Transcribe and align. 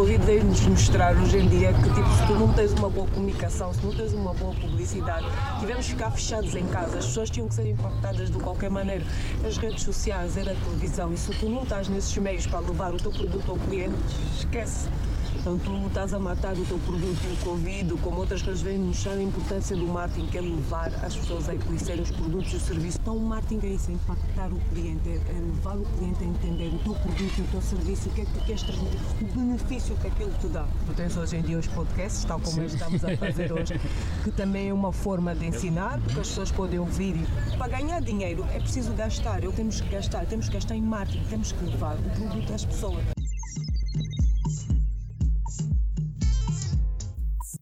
Covid 0.00 0.24
veio-nos 0.24 0.62
mostrar 0.62 1.14
hoje 1.14 1.36
em 1.36 1.46
dia 1.46 1.74
que 1.74 1.82
tipo, 1.82 2.08
se 2.08 2.26
tu 2.26 2.32
não 2.32 2.50
tens 2.54 2.72
uma 2.72 2.88
boa 2.88 3.06
comunicação, 3.06 3.70
se 3.74 3.84
não 3.84 3.92
tens 3.92 4.14
uma 4.14 4.32
boa 4.32 4.54
publicidade, 4.54 5.26
tivemos 5.58 5.84
que 5.84 5.92
ficar 5.92 6.10
fechados 6.10 6.54
em 6.54 6.66
casa, 6.68 6.96
as 6.96 7.04
pessoas 7.04 7.28
tinham 7.28 7.46
que 7.46 7.54
ser 7.54 7.66
impactadas 7.66 8.30
de 8.30 8.38
qualquer 8.38 8.70
maneira. 8.70 9.04
As 9.46 9.58
redes 9.58 9.82
sociais, 9.82 10.38
era 10.38 10.52
a 10.52 10.54
televisão, 10.54 11.12
e 11.12 11.18
se 11.18 11.30
tu 11.32 11.50
não 11.50 11.64
estás 11.64 11.86
nesses 11.86 12.16
meios 12.16 12.46
para 12.46 12.60
levar 12.60 12.94
o 12.94 12.96
teu 12.96 13.12
produto 13.12 13.50
ao 13.50 13.58
cliente, 13.58 13.94
esquece. 14.38 14.88
Então 15.36 15.58
tu 15.58 15.86
estás 15.86 16.12
a 16.12 16.18
matar 16.18 16.54
o 16.54 16.64
teu 16.64 16.78
produto 16.78 17.20
o 17.32 17.44
Covid, 17.44 17.94
como 18.02 18.18
outras 18.18 18.42
coisas 18.42 18.62
vêm 18.62 18.78
mostrar 18.78 19.12
a 19.12 19.22
importância 19.22 19.76
do 19.76 19.86
marketing, 19.86 20.26
que 20.26 20.38
é 20.38 20.40
levar 20.40 20.92
as 21.04 21.16
pessoas 21.16 21.48
a 21.48 21.54
conhecer 21.56 21.98
os 22.00 22.10
produtos 22.10 22.52
e 22.52 22.56
os 22.56 22.62
serviços. 22.62 23.00
Então 23.00 23.16
o 23.16 23.20
marketing 23.20 23.66
é 23.66 23.70
isso, 23.70 23.90
é 23.90 23.94
impactar 23.94 24.52
o 24.52 24.60
cliente, 24.72 25.08
é, 25.08 25.40
levar 25.40 25.76
o 25.76 25.84
cliente 25.96 26.24
a 26.24 26.26
entender 26.26 26.74
o 26.74 26.78
teu 26.78 26.94
produto 26.94 27.38
e 27.38 27.40
o 27.40 27.44
teu 27.50 27.62
serviço, 27.62 28.08
o 28.08 28.12
que 28.12 28.20
é 28.22 28.24
que 28.24 28.32
tu 28.32 28.44
queres 28.44 28.62
transmitir, 28.62 29.00
o 29.20 29.24
benefício 29.24 29.96
que 29.96 30.06
aquilo 30.08 30.32
te 30.40 30.48
dá. 30.48 30.66
Tu 30.86 30.94
tens 30.94 31.16
hoje 31.16 31.36
em 31.36 31.42
dia 31.42 31.58
os 31.58 31.66
podcasts, 31.68 32.24
tal 32.24 32.40
como 32.40 32.62
estamos 32.62 33.04
a 33.04 33.16
fazer 33.16 33.52
hoje, 33.52 33.80
que 34.24 34.30
também 34.32 34.68
é 34.68 34.72
uma 34.74 34.92
forma 34.92 35.34
de 35.34 35.46
ensinar, 35.46 36.00
porque 36.00 36.20
as 36.20 36.28
pessoas 36.28 36.50
podem 36.50 36.78
ouvir 36.78 37.16
e 37.16 37.56
para 37.56 37.68
ganhar 37.68 38.00
dinheiro 38.00 38.44
é 38.52 38.58
preciso 38.58 38.92
gastar, 38.92 39.42
eu 39.44 39.52
temos 39.52 39.80
que 39.80 39.88
gastar, 39.88 40.26
temos 40.26 40.48
que 40.48 40.54
gastar 40.54 40.74
em 40.74 40.82
marketing, 40.82 41.24
temos 41.24 41.52
que 41.52 41.64
levar 41.64 41.96
o 41.96 42.10
produto 42.10 42.52
às 42.52 42.64
pessoas. 42.64 43.19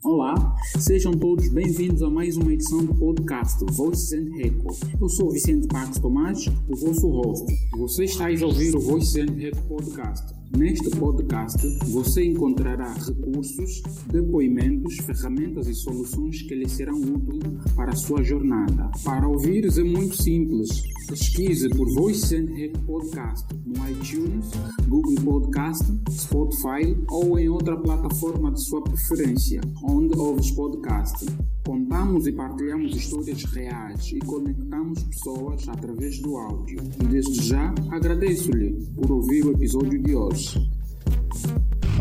Olá, 0.04 0.56
sejam 0.78 1.12
todos 1.12 1.48
bem-vindos 1.48 2.02
a 2.02 2.08
mais 2.08 2.36
uma 2.36 2.52
edição 2.52 2.84
do 2.84 2.94
podcast 2.94 3.58
Voices 3.72 4.12
and 4.12 4.28
Echo. 4.38 4.68
Eu 5.00 5.08
sou 5.08 5.32
Vicente 5.32 5.66
Pax 5.66 5.98
Tomás, 5.98 6.46
o 6.68 6.76
vosso 6.76 7.08
host. 7.08 7.44
Você 7.76 8.04
está 8.04 8.28
a 8.28 8.46
ouvir 8.46 8.76
o 8.76 8.80
Voices 8.80 9.16
and 9.16 9.36
Echo 9.40 9.60
podcast 9.66 10.37
Neste 10.56 10.88
podcast, 10.90 11.58
você 11.90 12.24
encontrará 12.24 12.92
recursos, 12.94 13.82
depoimentos, 14.10 14.96
ferramentas 14.98 15.66
e 15.68 15.74
soluções 15.74 16.42
que 16.42 16.54
lhe 16.54 16.68
serão 16.68 16.98
úteis 16.98 17.42
para 17.76 17.92
a 17.92 17.96
sua 17.96 18.22
jornada. 18.22 18.90
Para 19.04 19.28
ouvires 19.28 19.76
é 19.78 19.84
muito 19.84 20.20
simples. 20.20 20.82
Pesquise 21.06 21.68
por 21.68 21.92
Voice 21.94 22.34
and 22.34 22.48
Podcast 22.86 23.46
no 23.64 23.74
iTunes, 23.88 24.50
Google 24.88 25.16
Podcast, 25.24 25.84
Spotify 26.10 26.96
ou 27.10 27.38
em 27.38 27.48
outra 27.48 27.76
plataforma 27.76 28.50
de 28.50 28.62
sua 28.62 28.82
preferência, 28.82 29.60
onde 29.84 30.18
ouves 30.18 30.50
podcast. 30.50 31.26
Contamos 31.68 32.26
e 32.26 32.32
partilhamos 32.32 32.96
histórias 32.96 33.44
reais 33.44 34.10
e 34.10 34.18
conectamos 34.20 35.02
pessoas 35.02 35.68
através 35.68 36.18
do 36.18 36.38
áudio. 36.38 36.80
Desde 37.10 37.46
já 37.46 37.74
agradeço-lhe 37.90 38.72
por 38.94 39.12
ouvir 39.12 39.44
o 39.44 39.52
episódio 39.52 40.02
de 40.02 40.14
hoje. 40.14 40.66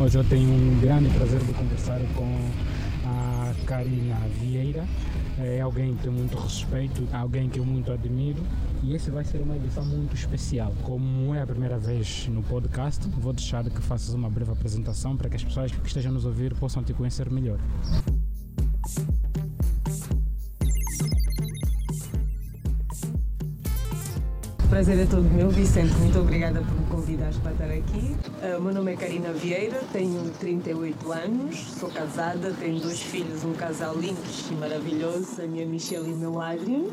Hoje 0.01 0.17
eu 0.17 0.23
tenho 0.23 0.49
um 0.49 0.79
grande 0.79 1.09
prazer 1.09 1.41
de 1.41 1.51
conversar 1.51 1.99
com 2.15 2.33
a 3.09 3.53
Karina 3.65 4.15
Vieira. 4.39 4.87
É 5.37 5.59
alguém 5.59 5.97
que 5.97 6.07
eu 6.07 6.13
muito 6.13 6.37
respeito, 6.37 7.05
alguém 7.11 7.49
que 7.49 7.59
eu 7.59 7.65
muito 7.65 7.91
admiro. 7.91 8.41
E 8.81 8.95
esse 8.95 9.11
vai 9.11 9.25
ser 9.25 9.41
uma 9.41 9.57
edição 9.57 9.83
muito 9.83 10.15
especial. 10.15 10.73
Como 10.83 11.35
é 11.35 11.41
a 11.41 11.45
primeira 11.45 11.77
vez 11.77 12.29
no 12.29 12.41
podcast, 12.41 13.05
vou 13.19 13.33
deixar 13.33 13.69
que 13.69 13.81
faças 13.81 14.13
uma 14.13 14.29
breve 14.29 14.49
apresentação 14.49 15.17
para 15.17 15.27
que 15.27 15.35
as 15.35 15.43
pessoas 15.43 15.73
que 15.73 15.85
estejam 15.85 16.13
nos 16.13 16.23
ouvir 16.23 16.55
possam 16.55 16.81
te 16.81 16.93
conhecer 16.93 17.29
melhor. 17.29 17.59
Prazer 24.77 24.99
é 24.99 25.05
todo 25.07 25.23
meu, 25.23 25.49
Vicente. 25.49 25.91
Muito 25.95 26.19
obrigada 26.19 26.61
por 26.61 26.79
me 26.79 26.85
convidares 26.85 27.35
para 27.37 27.51
estar 27.51 27.65
aqui. 27.65 28.15
Uh, 28.43 28.61
meu 28.61 28.71
nome 28.71 28.93
é 28.93 28.95
Karina 28.95 29.33
Vieira, 29.33 29.81
tenho 29.91 30.29
38 30.39 31.11
anos, 31.11 31.57
sou 31.79 31.89
casada, 31.89 32.53
tenho 32.59 32.79
dois 32.79 33.01
filhos, 33.01 33.43
um 33.43 33.53
casal 33.53 33.95
lindo 33.95 34.21
e 34.51 34.53
maravilhoso, 34.53 35.41
a 35.41 35.47
minha 35.47 35.65
Michelle 35.65 36.07
e 36.07 36.13
o 36.13 36.15
meu 36.15 36.39
Adrian. 36.39 36.83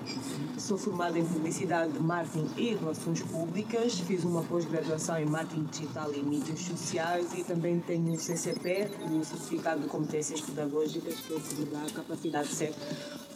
Sou 0.57 0.79
formada 0.79 1.19
em 1.19 1.27
Publicidade, 1.27 1.93
Marketing 2.01 2.49
e 2.57 2.75
Relações 2.75 3.21
Públicas. 3.21 4.01
Fiz 4.01 4.25
uma 4.25 4.43
pós-graduação 4.45 5.19
em 5.19 5.27
Marketing 5.27 5.65
Digital 5.65 6.11
e 6.15 6.23
Mídias 6.23 6.61
Sociais 6.61 7.35
e 7.37 7.45
também 7.45 7.81
tenho 7.81 8.15
o 8.15 8.19
CCP, 8.19 8.89
o 9.13 9.23
Certificado 9.23 9.83
de 9.83 9.89
Competências 9.89 10.41
Pedagógicas, 10.41 11.17
que 11.17 11.35
o 11.35 11.39
me 11.59 11.67
dá 11.67 11.83
a 11.83 11.91
capacidade 11.91 12.49
de 12.49 12.55
ser 12.55 12.75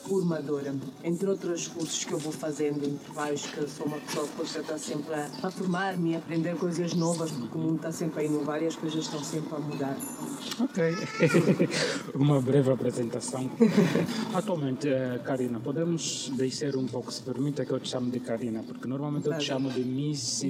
formadora. 0.09 0.75
Entre 1.05 1.29
outros 1.29 1.69
cursos 1.69 2.05
que 2.05 2.13
eu 2.13 2.19
vou 2.19 2.33
fazendo, 2.33 2.85
entre 2.85 3.13
vários, 3.13 3.47
que 3.47 3.59
eu 3.59 3.69
sou 3.69 3.87
uma 3.87 3.99
pessoa 3.99 4.27
que 4.27 4.43
está 4.59 4.79
sempre 4.79 5.15
a, 5.15 5.29
a 5.43 5.51
formar-me 5.51 6.13
e 6.13 6.17
aprender 6.17 6.57
coisas 6.57 6.95
novas, 6.95 7.31
porque 7.31 7.57
o 7.57 7.61
mundo 7.61 7.77
está 7.77 7.93
sempre 7.93 8.23
a 8.23 8.25
inovar 8.25 8.63
e 8.63 8.67
as 8.67 8.77
coisas 8.77 9.05
estão 9.05 9.23
sempre 9.23 9.55
a 9.55 9.59
mudar. 9.59 9.97
Ok. 10.61 10.95
uma 12.15 12.41
breve 12.41 12.71
apresentação. 12.71 13.51
Atualmente, 14.35 14.89
uh, 14.89 15.23
Karina, 15.23 15.61
podemos 15.61 16.31
descer 16.35 16.77
um 16.77 16.87
pouco, 16.87 17.13
se 17.13 17.23
permite 17.23 17.65
que 17.65 17.71
eu 17.71 17.81
te 17.81 17.89
chamo 17.89 18.11
de 18.11 18.21
Karina, 18.21 18.63
porque 18.63 18.89
normalmente 18.89 19.27
eu 19.27 19.37
te 19.37 19.45
chamo 19.45 19.71
de 19.71 19.85
Miss. 19.85 20.43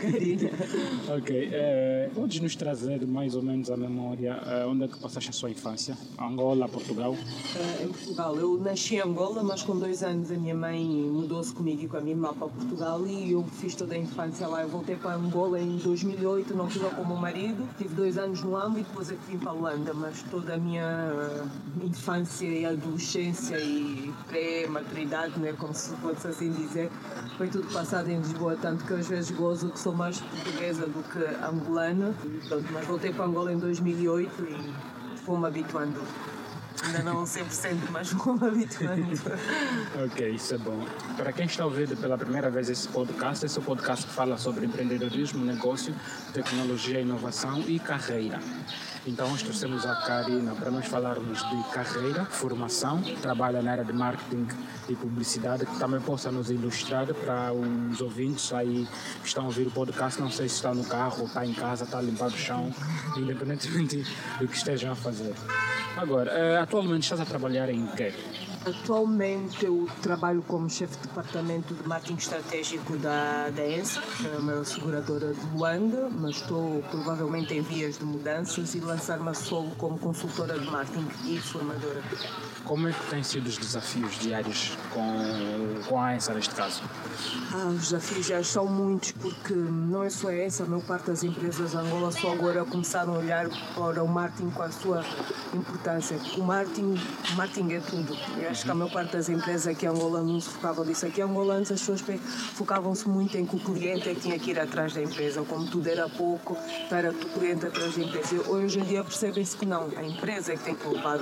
Karina. 0.00 0.50
Ok. 1.16 1.30
Uh, 1.30 2.14
podes 2.14 2.40
nos 2.40 2.56
trazer 2.56 3.06
mais 3.06 3.34
ou 3.34 3.42
menos 3.42 3.70
a 3.70 3.76
memória 3.76 4.36
uh, 4.36 4.68
onde 4.68 4.84
é 4.84 4.88
que 4.88 4.98
passaste 4.98 5.30
a 5.30 5.32
sua 5.32 5.50
infância? 5.50 5.96
Angola, 6.18 6.68
Portugal? 6.68 7.16
Em 7.84 7.88
Portugal. 7.88 8.34
Eu 8.36 8.58
nasci 8.58 8.94
em 8.94 9.00
Angola, 9.02 9.42
mas 9.42 9.62
com 9.62 9.78
dois 9.78 10.02
anos 10.02 10.30
a 10.30 10.34
minha 10.36 10.54
mãe 10.54 10.82
mudou-se 11.12 11.52
comigo 11.52 11.82
e 11.82 11.88
com 11.88 11.98
a 11.98 12.00
minha 12.00 12.14
irmã 12.14 12.32
para 12.32 12.48
Portugal 12.48 13.06
e 13.06 13.32
eu 13.32 13.44
fiz 13.44 13.74
toda 13.74 13.94
a 13.94 13.98
infância 13.98 14.48
lá. 14.48 14.62
Eu 14.62 14.70
voltei 14.70 14.96
para 14.96 15.14
Angola 15.16 15.60
em 15.60 15.76
2008, 15.76 16.56
não 16.56 16.66
tive 16.66 16.88
com 16.88 17.02
o 17.02 17.06
meu 17.06 17.16
marido, 17.16 17.68
tive 17.76 17.94
dois 17.94 18.16
anos 18.16 18.42
no 18.42 18.56
AMBO 18.56 18.78
e 18.78 18.82
depois 18.84 19.10
aqui 19.10 19.20
vim 19.32 19.38
para 19.38 19.50
a 19.50 19.52
Holanda, 19.52 19.92
mas 19.92 20.22
toda 20.30 20.54
a 20.54 20.56
minha 20.56 21.46
infância 21.82 22.46
e 22.46 22.64
adolescência 22.64 23.60
e 23.60 24.10
pré-maturidade, 24.28 25.38
né, 25.38 25.52
como 25.52 25.74
se 25.74 25.94
fosse 25.96 26.26
assim 26.26 26.52
dizer, 26.52 26.90
foi 27.36 27.48
tudo 27.48 27.70
passado 27.70 28.08
em 28.08 28.16
Lisboa, 28.16 28.56
tanto 28.56 28.82
que 28.86 28.94
às 28.94 29.06
vezes 29.06 29.30
gozo 29.30 29.68
que 29.68 29.78
sou 29.78 29.92
mais 29.92 30.20
portuguesa 30.20 30.86
do 30.86 31.02
que 31.02 31.44
angolana. 31.44 32.14
Mas 32.72 32.86
voltei 32.86 33.12
para 33.12 33.26
Angola 33.26 33.52
em 33.52 33.58
2008 33.58 34.42
e 34.42 35.18
fui-me 35.18 35.46
habituando. 35.46 36.00
Ainda 36.82 37.02
não 37.02 37.24
100%, 37.24 37.76
mas 37.90 38.12
me 38.12 38.20
habituando. 38.46 39.06
ok, 40.04 40.30
isso 40.30 40.54
é 40.54 40.58
bom. 40.58 40.84
Para 41.16 41.32
quem 41.32 41.46
está 41.46 41.64
ouvindo 41.64 41.96
pela 41.96 42.18
primeira 42.18 42.50
vez 42.50 42.68
esse 42.68 42.88
podcast, 42.88 43.46
esse 43.46 43.58
é 43.58 43.60
o 43.60 43.64
podcast 43.64 44.06
que 44.06 44.12
fala 44.12 44.36
sobre 44.36 44.66
empreendedorismo, 44.66 45.44
negócio, 45.44 45.94
tecnologia, 46.32 47.00
inovação 47.00 47.60
e 47.60 47.78
carreira. 47.78 48.40
Então, 49.06 49.30
hoje 49.30 49.44
trouxemos 49.44 49.84
a 49.84 49.94
Karina 49.96 50.54
para 50.54 50.70
nós 50.70 50.86
falarmos 50.86 51.38
de 51.38 51.62
carreira, 51.74 52.24
formação, 52.24 53.02
trabalha 53.20 53.60
na 53.60 53.72
área 53.72 53.84
de 53.84 53.92
marketing 53.92 54.48
e 54.88 54.96
publicidade, 54.96 55.66
que 55.66 55.78
também 55.78 56.00
possa 56.00 56.32
nos 56.32 56.50
ilustrar 56.50 57.06
para 57.12 57.52
os 57.52 58.00
ouvintes 58.00 58.50
aí 58.54 58.88
que 59.20 59.28
estão 59.28 59.44
a 59.44 59.46
ouvir 59.46 59.66
o 59.66 59.70
podcast. 59.70 60.18
Não 60.20 60.30
sei 60.30 60.48
se 60.48 60.54
está 60.54 60.74
no 60.74 60.84
carro, 60.84 61.26
está 61.26 61.44
em 61.44 61.52
casa, 61.52 61.84
está 61.84 61.98
a 61.98 62.02
limpar 62.02 62.28
o 62.28 62.36
chão, 62.36 62.74
independentemente 63.14 64.06
do 64.40 64.48
que 64.48 64.56
estejam 64.56 64.92
a 64.92 64.96
fazer. 64.96 65.34
Agora, 65.96 66.30
eh, 66.32 66.58
atualmente 66.64 67.04
estás 67.04 67.20
a 67.20 67.24
trabalhar 67.24 67.68
em 67.68 67.86
quê? 67.96 68.12
Atualmente 68.66 69.66
eu 69.66 69.86
trabalho 70.00 70.42
como 70.42 70.70
chefe 70.70 70.96
de 70.96 71.08
departamento 71.08 71.74
de 71.74 71.86
marketing 71.86 72.14
estratégico 72.14 72.96
da, 72.96 73.50
da 73.50 73.66
ENSA, 73.66 74.00
que 74.16 74.26
é 74.26 74.38
uma 74.38 74.64
seguradora 74.64 75.34
de 75.34 75.46
Luanda, 75.54 76.08
mas 76.10 76.36
estou 76.36 76.82
provavelmente 76.90 77.52
em 77.52 77.60
vias 77.60 77.98
de 77.98 78.04
mudanças 78.06 78.74
e 78.74 78.80
lançar-me 78.80 79.28
a 79.28 79.34
solo 79.34 79.70
como 79.76 79.98
consultora 79.98 80.58
de 80.58 80.66
marketing 80.70 81.06
e 81.26 81.38
formadora. 81.38 82.02
Como 82.64 82.88
é 82.88 82.92
que 82.92 83.10
têm 83.10 83.22
sido 83.22 83.46
os 83.48 83.58
desafios 83.58 84.18
diários 84.18 84.72
com, 84.94 85.82
com 85.86 86.00
a 86.00 86.14
ENSA 86.14 86.32
neste 86.32 86.54
caso? 86.54 86.82
Ah, 87.52 87.66
os 87.66 87.90
desafios 87.90 88.26
já 88.26 88.42
são 88.42 88.66
muitos 88.66 89.12
porque 89.12 89.52
não 89.52 90.02
é 90.02 90.08
só 90.08 90.28
a 90.28 90.34
ENSA, 90.34 90.64
a 90.64 90.66
maior 90.66 90.86
parte 90.86 91.08
das 91.08 91.22
empresas 91.22 91.72
de 91.72 91.76
Angola 91.76 92.10
só 92.10 92.32
agora 92.32 92.64
começaram 92.64 93.14
a 93.14 93.18
olhar 93.18 93.46
para 93.74 94.02
o 94.02 94.08
marketing 94.08 94.48
com 94.50 94.62
a 94.62 94.70
sua 94.70 95.04
importância. 95.52 96.18
O 96.38 96.42
marketing, 96.42 96.94
o 97.30 97.36
marketing 97.36 97.72
é 97.72 97.80
tudo. 97.80 98.16
Eu 98.38 98.53
acho 98.54 98.64
que 98.64 98.70
a 98.70 98.74
maior 98.74 98.92
parte 98.92 99.16
das 99.16 99.28
empresas 99.28 99.66
aqui 99.66 99.84
em 99.84 99.88
Angola 99.88 100.22
não 100.22 100.40
se 100.40 100.48
focavam 100.48 100.84
nisso. 100.84 101.04
Aqui 101.04 101.20
em 101.20 101.24
Angola 101.24 101.54
antes 101.54 101.72
as 101.72 101.80
pessoas 101.80 102.04
focavam-se 102.54 103.08
muito 103.08 103.36
em 103.36 103.44
que 103.44 103.56
o 103.56 103.58
cliente 103.58 104.08
é 104.08 104.14
que 104.14 104.20
tinha 104.20 104.38
que 104.38 104.52
ir 104.52 104.60
atrás 104.60 104.94
da 104.94 105.02
empresa, 105.02 105.42
como 105.42 105.66
tudo 105.66 105.88
era 105.88 106.08
pouco, 106.08 106.56
para 106.88 107.10
o 107.10 107.14
cliente 107.14 107.66
atrás 107.66 107.96
da 107.96 108.02
empresa. 108.04 108.48
Hoje 108.48 108.78
em 108.78 108.84
dia 108.84 109.02
percebem-se 109.02 109.56
que 109.56 109.66
não, 109.66 109.88
a 109.96 110.04
empresa 110.04 110.52
é 110.52 110.56
que 110.56 110.62
tem 110.62 110.74
que 110.76 110.86
levar 110.86 111.18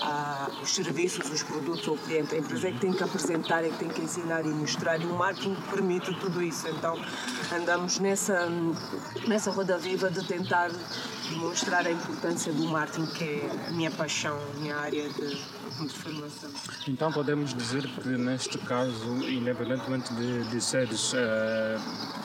a, 0.00 0.48
os 0.62 0.74
serviços, 0.74 1.28
os 1.28 1.42
produtos 1.42 1.88
ao 1.88 1.96
cliente, 1.96 2.36
a 2.36 2.38
empresa 2.38 2.68
é 2.68 2.72
que 2.72 2.78
tem 2.78 2.92
que 2.92 3.02
apresentar, 3.02 3.64
é 3.64 3.68
que 3.68 3.78
tem 3.78 3.88
que 3.88 4.02
ensinar 4.02 4.46
e 4.46 4.48
mostrar, 4.48 5.00
e 5.00 5.06
o 5.06 5.14
marketing 5.14 5.56
permite 5.68 6.14
tudo 6.20 6.40
isso. 6.40 6.68
Então 6.68 6.96
andamos 7.52 7.98
nessa, 7.98 8.48
nessa 9.26 9.50
roda 9.50 9.76
viva 9.76 10.08
de 10.08 10.24
tentar 10.24 10.70
demonstrar 11.30 11.84
a 11.84 11.90
importância 11.90 12.52
do 12.52 12.64
marketing, 12.68 13.06
que 13.06 13.24
é 13.24 13.66
a 13.68 13.72
minha 13.72 13.90
paixão, 13.90 14.38
a 14.54 14.60
minha 14.60 14.76
área 14.76 15.08
de, 15.08 15.36
de 15.84 15.92
formação. 15.92 16.50
Então 16.88 17.12
podemos 17.12 17.52
dizer 17.54 17.86
que 17.86 18.08
neste 18.08 18.58
caso, 18.58 19.06
independentemente 19.28 20.12
de, 20.14 20.44
de 20.44 20.60
seres 20.60 21.12
uh, 21.12 21.16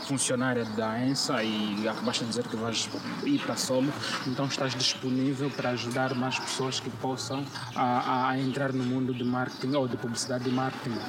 funcionária 0.06 0.66
da 0.66 1.00
ENSA 1.00 1.44
e 1.44 1.76
de 1.76 1.88
dizer 2.26 2.48
que 2.48 2.56
vais 2.56 2.90
ir 3.24 3.40
para 3.40 3.56
solo, 3.56 3.92
então 4.28 4.46
estás 4.46 4.74
disponível 4.74 5.50
para 5.50 5.72
ajudar 5.72 6.16
mais 6.16 6.40
pessoas 6.40 6.80
que 6.80 6.90
possam 6.90 7.44
a, 7.76 8.30
a 8.30 8.40
entrar 8.40 8.72
no 8.72 8.84
mundo 8.84 9.14
de 9.14 9.24
marketing 9.24 9.76
ou 9.76 9.88
de 9.88 9.98
publicidade 9.98 10.48
e 10.48 10.52
marketing. 10.52 11.00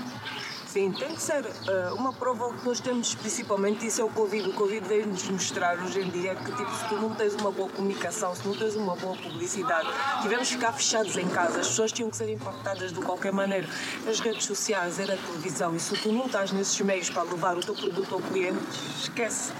Sim, 0.73 0.91
tem 0.91 1.15
que 1.15 1.21
ser 1.21 1.45
uh, 1.45 1.95
uma 1.97 2.15
prova 2.15 2.51
que 2.55 2.65
nós 2.65 2.81
temos, 2.81 3.15
principalmente 3.15 3.87
isso 3.87 4.01
é 4.01 4.05
o 4.05 4.09
Covid. 4.09 4.49
O 4.49 4.55
Covid 4.55 4.89
veio 4.89 5.07
nos 5.07 5.29
mostrar 5.29 5.79
hoje 5.79 6.01
em 6.01 6.09
dia 6.09 6.35
que 6.35 6.51
tipo, 6.51 6.75
se 6.75 6.89
tu 6.89 6.95
não 6.95 7.15
tens 7.15 7.35
uma 7.35 7.51
boa 7.51 7.69
comunicação, 7.69 8.35
se 8.35 8.49
não 8.49 8.57
tens 8.57 8.75
uma 8.75 8.97
boa 8.97 9.15
publicidade, 9.15 9.87
tivemos 10.23 10.49
que 10.49 10.55
ficar 10.55 10.73
fechados 10.73 11.15
em 11.19 11.29
casa, 11.29 11.61
as 11.61 11.69
pessoas 11.69 11.93
tinham 11.93 12.09
que 12.09 12.17
ser 12.17 12.31
impactadas 12.31 12.91
de 12.91 13.01
qualquer 13.03 13.35
maneira. 13.35 13.69
As 14.09 14.19
redes 14.19 14.47
sociais, 14.47 14.99
era 14.99 15.13
a 15.13 15.17
televisão, 15.19 15.77
e 15.77 15.79
se 15.79 15.95
tu 15.95 16.11
não 16.11 16.25
estás 16.25 16.51
nesses 16.53 16.81
meios 16.81 17.11
para 17.11 17.25
levar 17.25 17.55
o 17.59 17.61
teu 17.61 17.75
produto 17.75 18.15
ao 18.15 18.23
cliente, 18.23 18.65
esquece. 18.99 19.53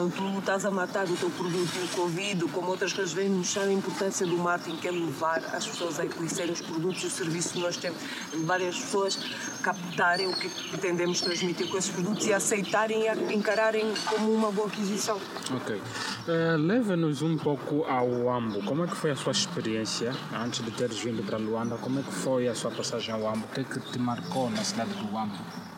Então 0.00 0.08
tu 0.08 0.38
estás 0.38 0.64
a 0.64 0.70
matar 0.70 1.04
o 1.04 1.14
teu 1.14 1.28
produto 1.28 1.78
no 1.78 1.88
Covid, 1.88 2.44
como 2.52 2.68
outras 2.68 2.90
coisas 2.90 3.12
vêm 3.12 3.28
mostrar 3.28 3.64
a 3.64 3.72
importância 3.72 4.26
do 4.26 4.34
marketing, 4.38 4.78
que 4.78 4.88
é 4.88 4.90
levar 4.90 5.44
as 5.54 5.66
pessoas 5.66 6.00
a 6.00 6.06
conhecerem 6.06 6.52
os 6.52 6.62
produtos 6.62 7.02
e 7.02 7.06
o 7.06 7.10
serviço 7.10 7.52
que 7.52 7.60
nós 7.60 7.76
temos, 7.76 8.00
levar 8.32 8.62
as 8.62 8.78
pessoas 8.78 9.18
a 9.58 9.62
captarem 9.62 10.26
o 10.26 10.32
que 10.32 10.48
pretendemos 10.70 11.20
transmitir 11.20 11.68
com 11.68 11.76
esses 11.76 11.90
produtos 11.90 12.26
e 12.26 12.32
aceitarem 12.32 13.02
e 13.02 13.34
encararem 13.34 13.92
como 14.08 14.32
uma 14.32 14.50
boa 14.50 14.68
aquisição. 14.68 15.20
Ok. 15.54 15.76
Uh, 15.76 16.56
Leva-nos 16.56 17.20
um 17.20 17.36
pouco 17.36 17.84
ao 17.84 18.30
Ambo. 18.30 18.62
Como 18.62 18.84
é 18.84 18.86
que 18.86 18.96
foi 18.96 19.10
a 19.10 19.16
sua 19.16 19.32
experiência 19.32 20.14
antes 20.32 20.64
de 20.64 20.70
teres 20.70 20.98
vindo 20.98 21.22
para 21.22 21.36
Luanda? 21.36 21.76
Como 21.76 22.00
é 22.00 22.02
que 22.02 22.12
foi 22.12 22.48
a 22.48 22.54
sua 22.54 22.70
passagem 22.70 23.14
ao 23.14 23.28
Ambo? 23.28 23.44
O 23.44 23.48
que 23.48 23.60
é 23.60 23.64
que 23.64 23.78
te 23.80 23.98
marcou 23.98 24.48
na 24.48 24.64
cidade 24.64 24.94
do 24.94 25.18
Ambo? 25.18 25.69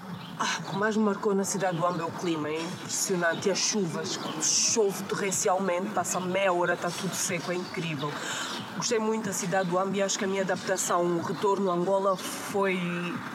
Ah, 0.44 0.59
o 0.59 0.71
que 0.71 0.77
mais 0.77 0.97
me 0.97 1.05
marcou 1.05 1.37
na 1.37 1.44
cidade 1.44 1.77
do 1.77 1.87
Ambo 1.87 2.03
é 2.03 2.05
o 2.05 2.11
clima, 2.11 2.49
é 2.49 2.61
impressionante. 2.61 3.47
E 3.47 3.53
as 3.53 3.59
chuvas, 3.59 4.19
chove 4.43 5.05
torrencialmente, 5.05 5.91
passa 5.91 6.19
meia 6.19 6.53
hora, 6.53 6.75
está 6.75 6.91
tudo 6.91 7.15
seco, 7.15 7.53
é 7.53 7.55
incrível. 7.55 8.11
Gostei 8.77 8.99
muito 8.99 9.27
da 9.27 9.33
cidade 9.33 9.69
do 9.69 9.79
Ambi, 9.79 10.03
acho 10.03 10.19
que 10.19 10.25
a 10.25 10.29
minha 10.29 10.43
adaptação, 10.43 11.05
o 11.05 11.23
retorno 11.23 11.71
a 11.71 11.75
Angola 11.75 12.17
foi 12.17 12.81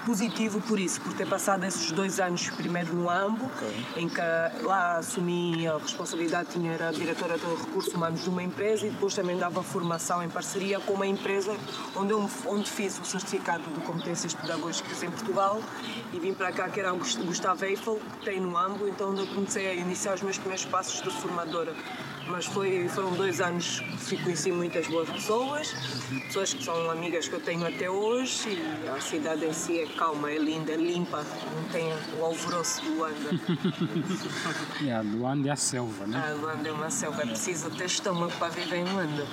positivo 0.06 0.60
por 0.62 0.80
isso, 0.80 1.00
por 1.00 1.13
ter 1.13 1.28
passado 1.28 1.63
esses 1.63 1.92
dois 1.92 2.19
anos 2.19 2.50
primeiro 2.50 2.94
no 2.94 3.10
Ambo, 3.10 3.45
okay. 3.45 3.86
em 4.04 4.10
que 4.10 4.19
lá 4.63 4.98
assumi 4.98 5.68
a 5.68 5.78
responsabilidade, 5.78 6.50
tinha 6.51 6.72
era 6.72 6.92
diretora 6.92 7.38
de 7.38 7.45
recursos 7.45 7.94
humanos 7.94 8.24
de 8.24 8.30
uma 8.30 8.42
empresa 8.42 8.88
e 8.88 8.89
depois 8.89 9.13
também 9.13 9.38
dava 9.38 9.62
formação 9.62 10.24
em 10.24 10.30
parceria 10.30 10.80
com 10.80 10.94
uma 10.94 11.07
empresa 11.07 11.56
onde, 11.95 12.12
eu, 12.12 12.30
onde 12.48 12.69
fiz 12.69 13.00
o 13.00 13.06
certificado 13.06 13.63
de 13.63 13.80
competências 13.81 14.34
pedagógicas 14.34 15.04
em 15.04 15.12
Portugal 15.12 15.62
e 16.13 16.19
vim 16.19 16.34
para 16.34 16.51
cá 16.51 16.68
que 16.68 16.80
era 16.80 16.94
o 16.94 16.98
Gustavo 16.98 17.63
Eiffel, 17.63 18.01
que 18.19 18.25
tem 18.25 18.42
no 18.42 18.57
Ambo, 18.57 18.88
então 18.88 19.12
onde 19.12 19.22
eu 19.22 19.28
comecei 19.28 19.68
a 19.68 19.74
iniciar 19.74 20.16
os 20.16 20.22
meus 20.24 20.38
primeiros 20.38 20.66
passos 20.66 21.01
de 21.01 21.12
formadora 21.12 21.74
mas 22.29 22.45
foi, 22.45 22.88
foram 22.89 23.12
dois 23.13 23.41
anos 23.41 23.81
que 24.07 24.18
conheci 24.18 24.51
muitas 24.51 24.88
boas 24.88 25.09
pessoas, 25.09 25.74
pessoas 26.27 26.53
que 26.53 26.63
são 26.63 26.89
amigas 26.89 27.27
que 27.27 27.35
eu 27.35 27.39
tenho 27.39 27.65
até 27.65 27.89
hoje 27.89 28.50
e 28.50 28.89
a 28.89 29.00
cidade 29.01 29.45
em 29.45 29.53
si 29.53 29.79
é 29.79 29.85
calma, 29.85 30.31
é 30.31 30.38
linda, 30.38 30.71
é 30.71 30.77
limpa, 30.77 31.25
não 31.56 31.63
tem 31.69 31.91
o 32.19 32.25
alvoroço 32.25 32.81
do 32.83 32.95
Luanda. 32.95 33.29
yeah, 34.81 35.07
Luanda 35.09 35.50
é 35.50 35.51
a 35.51 35.56
selva, 35.56 36.07
né? 36.07 36.24
A 36.25 36.33
Luanda 36.33 36.69
é 36.69 36.71
uma 36.71 36.89
selva, 36.89 37.24
é 37.24 37.25
preciso 37.25 37.69
ter 37.71 37.85
estômago 37.85 38.31
para 38.38 38.50
viver 38.50 38.77
em 38.77 38.83
Luanda. 38.85 39.25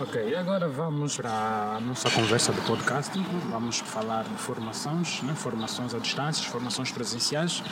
Ok, 0.00 0.34
agora 0.34 0.68
vamos 0.68 1.16
para 1.16 1.76
a 1.76 1.80
nossa 1.80 2.10
conversa 2.10 2.52
do 2.52 2.60
podcast. 2.62 3.12
Vamos 3.50 3.78
falar 3.78 4.24
de 4.24 4.34
formações, 4.36 5.22
né? 5.22 5.34
formações 5.34 5.94
à 5.94 5.98
distância, 5.98 6.48
formações 6.48 6.90
presenciais 6.90 7.62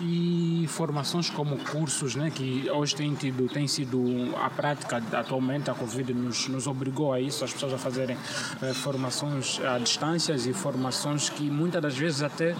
e 0.00 0.66
formações 0.68 1.30
como 1.30 1.56
cursos, 1.58 2.14
né? 2.14 2.30
que 2.30 2.68
hoje 2.70 2.94
têm, 2.94 3.14
tido, 3.14 3.48
têm 3.48 3.66
sido 3.66 3.98
a 4.36 4.50
prática 4.50 5.02
atualmente, 5.12 5.70
a 5.70 5.74
Covid 5.74 6.12
nos, 6.12 6.48
nos 6.48 6.66
obrigou 6.66 7.12
a 7.12 7.20
isso, 7.20 7.44
as 7.44 7.52
pessoas 7.52 7.72
a 7.74 7.78
fazerem 7.78 8.16
eh, 8.62 8.74
formações 8.74 9.60
à 9.60 9.78
distância 9.78 10.34
e 10.34 10.52
formações 10.52 11.28
que 11.28 11.50
muitas 11.50 11.82
das 11.82 11.96
vezes 11.96 12.22
até 12.22 12.54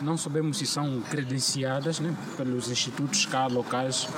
não 0.00 0.16
sabemos 0.16 0.58
se 0.58 0.66
são 0.66 1.00
credenciadas 1.02 2.00
né, 2.00 2.14
pelos 2.36 2.70
institutos 2.70 3.26
cá 3.26 3.46
locais 3.46 4.08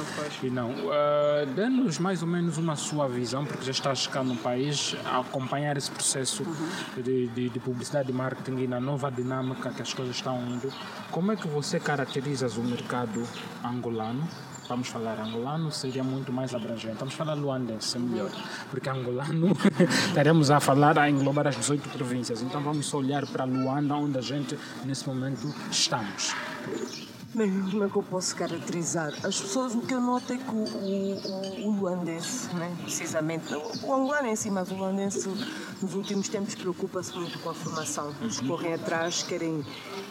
e 0.42 0.50
não. 0.50 0.70
Uh, 0.70 1.46
Dê-nos 1.54 1.98
mais 1.98 2.22
ou 2.22 2.28
menos 2.28 2.58
uma 2.58 2.76
sua 2.76 3.08
visão, 3.08 3.44
porque 3.44 3.64
já 3.64 3.72
estás 3.72 4.06
cá 4.06 4.22
no 4.22 4.36
país, 4.36 4.96
a 5.04 5.20
acompanhar 5.20 5.76
esse 5.76 5.90
processo 5.90 6.42
uhum. 6.42 7.02
de, 7.02 7.28
de, 7.28 7.48
de 7.48 7.60
publicidade 7.60 8.10
e 8.10 8.14
marketing 8.14 8.58
e 8.58 8.66
na 8.66 8.80
nova 8.80 9.10
dinâmica 9.10 9.70
que 9.70 9.82
as 9.82 9.92
coisas 9.92 10.16
estão 10.16 10.40
indo. 10.46 10.72
Como 11.10 11.32
é 11.32 11.36
que 11.36 11.46
você 11.48 11.80
caracteriza 11.80 12.48
o 12.58 12.64
mercado 12.64 13.26
angolano? 13.64 14.26
Vamos 14.68 14.88
falar 14.88 15.18
angolano, 15.20 15.72
seria 15.72 16.04
muito 16.04 16.32
mais 16.32 16.54
abrangente. 16.54 16.96
Vamos 16.98 17.14
falar 17.14 17.34
luandense, 17.34 17.96
é 17.96 18.00
melhor. 18.00 18.30
Porque 18.70 18.88
angolano 18.88 19.56
estaremos 20.08 20.50
a 20.50 20.60
falar 20.60 20.98
a 20.98 21.08
englobar 21.08 21.46
as 21.46 21.56
18 21.56 21.88
províncias. 21.88 22.42
Então 22.42 22.60
vamos 22.60 22.92
olhar 22.92 23.26
para 23.26 23.44
Luanda, 23.44 23.94
onde 23.94 24.18
a 24.18 24.22
gente 24.22 24.58
nesse 24.84 25.06
momento 25.08 25.52
estamos. 25.70 26.34
Bem, 27.34 27.62
como 27.70 27.84
é 27.84 27.88
que 27.90 27.96
eu 27.96 28.02
posso 28.02 28.34
caracterizar? 28.34 29.12
As 29.22 29.38
pessoas, 29.38 29.74
o 29.74 29.82
que 29.82 29.92
eu 29.92 30.00
noto 30.00 30.32
é 30.32 30.38
que 30.38 30.50
o, 30.50 30.64
o, 30.64 31.66
o 31.66 31.70
luandense, 31.78 32.48
né? 32.54 32.74
precisamente, 32.82 33.52
o 33.54 33.92
angolano 33.92 34.28
em 34.28 34.34
si, 34.36 34.50
mas 34.50 34.70
o 34.70 34.74
luandense 34.74 35.28
nos 35.82 35.94
últimos 35.94 36.26
tempos 36.30 36.54
preocupa-se 36.54 37.14
muito 37.14 37.38
com 37.40 37.50
a 37.50 37.54
formação. 37.54 38.14
Eles 38.22 38.40
uhum. 38.40 38.48
correm 38.48 38.72
atrás, 38.72 39.22
querem 39.22 39.62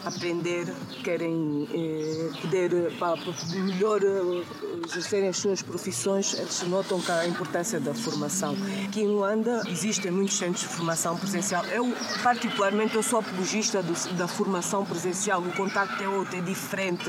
aprender, 0.04 0.72
querem 1.02 1.68
eh, 1.74 2.30
poder, 2.40 2.96
para, 2.98 3.16
melhor 3.52 4.00
eh, 4.00 4.44
exercerem 4.86 5.28
as 5.28 5.38
suas 5.38 5.60
profissões, 5.60 6.34
eles 6.34 6.62
notam 6.62 7.00
que 7.00 7.10
a 7.10 7.26
importância 7.26 7.80
da 7.80 7.94
formação. 7.94 8.54
Aqui 8.86 9.00
em 9.00 9.08
Luanda 9.08 9.64
existem 9.68 10.12
muitos 10.12 10.38
centros 10.38 10.60
de 10.60 10.68
formação 10.68 11.16
presencial. 11.16 11.64
Eu, 11.66 11.92
particularmente, 12.22 12.94
eu 12.94 13.02
sou 13.02 13.18
apologista 13.18 13.82
do, 13.82 13.92
da 14.16 14.28
formação 14.28 14.84
presencial. 14.84 15.42
O 15.42 15.52
contacto 15.52 16.00
é 16.00 16.08
outro, 16.08 16.36
é 16.36 16.40
diferente 16.40 17.07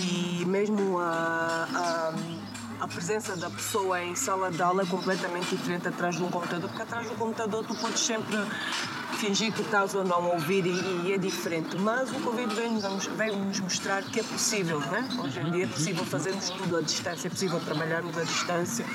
e 0.00 0.44
mesmo 0.46 0.98
a, 0.98 1.68
a, 1.74 2.84
a, 2.84 2.88
presença 2.88 3.36
da 3.36 3.50
pessoa 3.50 4.02
em 4.02 4.14
sala 4.14 4.50
de 4.50 4.62
aula 4.62 4.82
é 4.82 4.86
completamente 4.86 5.54
diferente 5.54 5.88
atrás 5.88 6.16
de 6.16 6.22
um 6.22 6.30
computador, 6.30 6.68
porque 6.68 6.82
atrás 6.82 7.08
do 7.08 7.14
computador 7.16 7.64
tu 7.66 7.74
podes 7.74 8.00
sempre 8.00 8.36
fingir 9.18 9.52
que 9.52 9.62
estás 9.62 9.94
ou 9.94 10.04
não 10.04 10.16
a 10.16 10.34
ouvir 10.34 10.64
e, 10.64 11.06
e 11.06 11.12
é 11.12 11.18
diferente. 11.18 11.76
Mas 11.76 12.10
o 12.10 12.20
Covid 12.20 12.54
veio-nos 12.54 13.06
veio 13.06 13.36
-nos 13.36 13.60
mostrar 13.60 14.02
que 14.02 14.20
é 14.20 14.22
possível, 14.22 14.80
né? 14.80 15.08
Hoje 15.22 15.40
em 15.40 15.50
dia 15.50 15.64
é 15.64 15.68
possível 15.68 16.04
fazermos 16.04 16.48
tudo 16.50 16.76
à 16.78 16.80
distância, 16.80 17.28
é 17.28 17.30
possível 17.30 17.60
trabalharmos 17.60 18.16
à 18.16 18.24
distância 18.24 18.86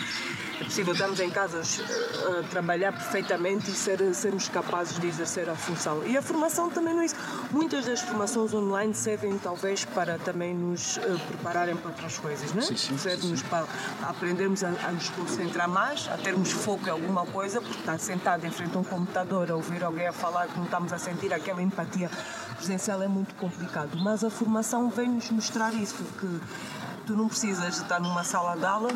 possível 0.63 0.93
estarmos 0.93 1.19
em 1.19 1.29
casa 1.29 1.61
a 1.61 2.43
trabalhar 2.49 2.91
perfeitamente 2.91 3.69
e 3.69 3.73
ser, 3.73 4.13
sermos 4.13 4.47
capazes 4.47 4.99
de 4.99 5.07
exercer 5.07 5.49
a 5.49 5.55
função. 5.55 6.05
E 6.05 6.17
a 6.17 6.21
formação 6.21 6.69
também 6.69 6.93
não 6.93 7.01
é 7.01 7.05
isso. 7.05 7.15
Muitas 7.51 7.85
das 7.85 8.01
formações 8.01 8.53
online 8.53 8.93
servem 8.93 9.37
talvez 9.37 9.85
para 9.85 10.17
também 10.17 10.53
nos 10.53 10.97
uh, 10.97 11.19
prepararem 11.27 11.75
para 11.75 11.91
outras 11.91 12.17
coisas, 12.17 12.53
não 12.53 12.61
é? 12.61 12.65
Sim, 12.65 12.77
sim, 12.77 12.97
Serve-nos 12.97 13.41
para 13.43 13.65
aprendermos 14.03 14.63
a, 14.63 14.69
a, 14.69 14.91
nos 14.91 15.09
concentrar 15.09 15.67
mais, 15.67 16.07
a 16.07 16.17
termos 16.17 16.51
foco 16.51 16.87
em 16.87 16.91
alguma 16.91 17.25
coisa, 17.25 17.61
porque 17.61 17.79
estar 17.79 17.99
sentado 17.99 18.45
em 18.45 18.51
frente 18.51 18.75
a 18.75 18.79
um 18.79 18.83
computador, 18.83 19.51
a 19.51 19.55
ouvir 19.55 19.83
alguém 19.83 20.07
a 20.07 20.13
falar 20.13 20.47
que 20.47 20.57
não 20.57 20.65
estamos 20.65 20.93
a 20.93 20.97
sentir 20.97 21.33
aquela 21.33 21.61
empatia 21.61 22.09
presencial 22.55 23.01
é 23.01 23.07
muito 23.07 23.35
complicado. 23.35 23.97
Mas 23.97 24.23
a 24.23 24.29
formação 24.29 24.89
vem-nos 24.89 25.29
mostrar 25.31 25.73
isso, 25.73 25.95
que 26.19 26.39
tu 27.05 27.13
não 27.15 27.27
precisas 27.27 27.77
estar 27.77 27.99
numa 27.99 28.23
sala 28.23 28.55
de 28.55 28.65
aula 28.65 28.89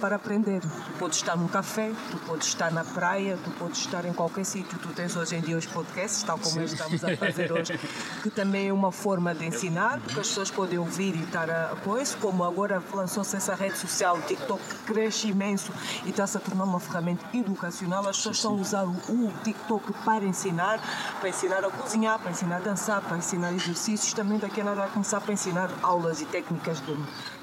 para 0.00 0.16
aprender. 0.16 0.60
Tu 0.60 0.98
podes 0.98 1.18
estar 1.18 1.36
num 1.36 1.46
café, 1.46 1.92
tu 2.10 2.16
podes 2.18 2.48
estar 2.48 2.72
na 2.72 2.84
praia, 2.84 3.38
tu 3.44 3.50
podes 3.52 3.80
estar 3.80 4.04
em 4.04 4.12
qualquer 4.12 4.44
sítio. 4.44 4.78
Tu 4.78 4.88
tens 4.88 5.14
hoje 5.14 5.36
em 5.36 5.40
dia 5.40 5.56
os 5.56 5.66
podcasts, 5.66 6.22
tal 6.22 6.38
como 6.38 6.60
estamos 6.62 7.04
a 7.04 7.16
fazer 7.16 7.52
hoje, 7.52 7.78
que 8.22 8.30
também 8.30 8.68
é 8.68 8.72
uma 8.72 8.90
forma 8.90 9.34
de 9.34 9.46
ensinar, 9.46 10.00
porque 10.00 10.20
as 10.20 10.28
pessoas 10.28 10.50
podem 10.50 10.78
ouvir 10.78 11.14
e 11.14 11.22
estar 11.22 11.48
a 11.50 11.76
coisa, 11.84 12.16
como 12.16 12.42
agora 12.42 12.82
lançou-se 12.92 13.36
essa 13.36 13.54
rede 13.54 13.76
social, 13.78 14.16
o 14.16 14.22
TikTok, 14.22 14.62
cresce 14.86 15.28
imenso 15.28 15.72
e 16.04 16.10
está-se 16.10 16.36
a 16.36 16.40
tornar 16.40 16.64
uma 16.64 16.80
ferramenta 16.80 17.24
educacional. 17.34 18.08
As 18.08 18.16
pessoas 18.16 18.36
estão 18.36 18.52
a 18.52 18.56
usar 18.56 18.84
o, 18.84 18.90
o 18.90 19.32
TikTok 19.44 19.92
para 20.04 20.24
ensinar, 20.24 20.80
para 21.20 21.28
ensinar 21.28 21.64
a 21.64 21.70
cozinhar, 21.70 22.18
para 22.18 22.30
ensinar 22.30 22.56
a 22.56 22.60
dançar, 22.60 23.02
para 23.02 23.18
ensinar 23.18 23.52
exercícios. 23.52 24.12
Também 24.14 24.38
daqui 24.38 24.60
a 24.60 24.64
nada 24.64 24.80
vai 24.80 24.90
começar 24.90 25.20
para 25.20 25.32
ensinar 25.32 25.70
aulas 25.82 26.20
e 26.20 26.24
técnicas 26.24 26.80
de, 26.80 26.96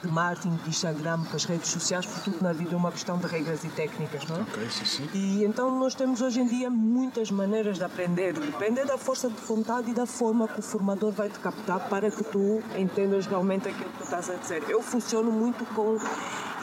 de 0.04 0.12
marketing, 0.12 0.56
de 0.64 0.70
Instagram, 0.70 1.24
para 1.24 1.36
as 1.36 1.46
redes 1.46 1.70
sociais, 1.70 2.06
porque 2.06 2.32
na 2.44 2.54
vida 2.54 2.74
é 2.74 2.78
uma 2.78 2.92
questão 2.92 3.18
de 3.18 3.28
regras 3.28 3.64
e 3.64 3.70
técnicas, 3.70 4.26
não 4.28 4.38
é? 4.38 4.42
Ok, 4.42 4.70
sim, 4.70 4.86
sim. 4.86 5.10
E 5.14 5.44
então 5.44 5.78
nós 5.80 5.96
temos 5.96 6.22
hoje 6.22 6.40
em 6.40 6.48
dia 6.48 6.70
muitas 6.70 7.32
maneiras 7.32 7.78
de 7.78 7.84
aprender. 7.84 8.34
Depende 8.34 8.84
da 8.86 8.98
força 8.98 9.30
de 9.30 9.36
vontade 9.42 9.92
e 9.92 9.94
da 9.94 10.06
forma 10.06 10.48
que 10.48 10.60
o 10.60 10.64
formador 10.64 11.12
vai 11.12 11.30
te 11.30 11.40
captar 11.40 11.88
para 11.90 12.12
que 12.12 12.24
tu 12.24 12.62
entendas 12.76 13.26
realmente 13.26 13.68
aquilo 13.68 13.90
que 13.90 13.98
tu 13.98 14.04
estás 14.04 14.30
a 14.30 14.36
dizer. 14.36 14.64
Eu 14.70 14.82
funciono 14.82 15.32
muito 15.32 15.66
com 15.74 15.98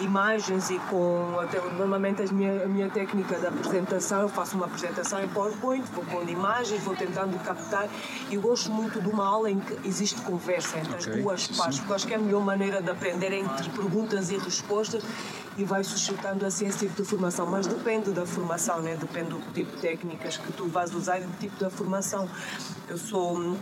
imagens 0.00 0.70
e 0.70 0.78
com 0.90 1.38
até 1.40 1.60
normalmente 1.60 2.22
a 2.22 2.26
minha, 2.32 2.64
a 2.64 2.66
minha 2.66 2.88
técnica 2.90 3.38
da 3.38 3.48
apresentação, 3.48 4.22
eu 4.22 4.28
faço 4.28 4.56
uma 4.56 4.66
apresentação 4.66 5.22
em 5.22 5.28
PowerPoint, 5.28 5.84
vou 5.92 6.04
pondo 6.04 6.30
imagens, 6.30 6.82
vou 6.82 6.96
tentando 6.96 7.38
captar 7.44 7.88
e 8.30 8.36
gosto 8.36 8.70
muito 8.70 9.00
de 9.00 9.08
uma 9.08 9.26
aula 9.26 9.50
em 9.50 9.60
que 9.60 9.88
existe 9.88 10.20
conversa 10.22 10.78
entre 10.78 10.94
okay. 10.94 11.12
as 11.12 11.20
duas 11.20 11.46
partes, 11.48 11.78
porque 11.80 11.94
acho 11.94 12.06
que 12.06 12.14
é 12.14 12.16
a 12.16 12.20
melhor 12.20 12.44
maneira 12.44 12.82
de 12.82 12.90
aprender 12.90 13.32
é 13.32 13.38
entre 13.38 13.70
perguntas 13.70 14.30
e 14.30 14.38
respostas 14.38 15.02
e 15.56 15.64
vai 15.64 15.84
suscitando 15.84 16.44
assim 16.44 16.66
esse 16.66 16.78
tipo 16.78 17.02
de 17.02 17.08
formação, 17.08 17.46
mas 17.46 17.66
depende 17.66 18.10
da 18.10 18.26
formação, 18.26 18.82
né? 18.82 18.96
depende 18.96 19.30
do 19.30 19.40
tipo 19.52 19.70
de 19.76 19.80
técnicas 19.80 20.36
que 20.36 20.52
tu 20.52 20.66
vais 20.66 20.92
usar 20.94 21.20
e 21.20 21.24
do 21.24 21.38
tipo 21.38 21.56
da 21.58 21.70
formação. 21.70 22.28
Eu 22.88 22.98
sou 22.98 23.56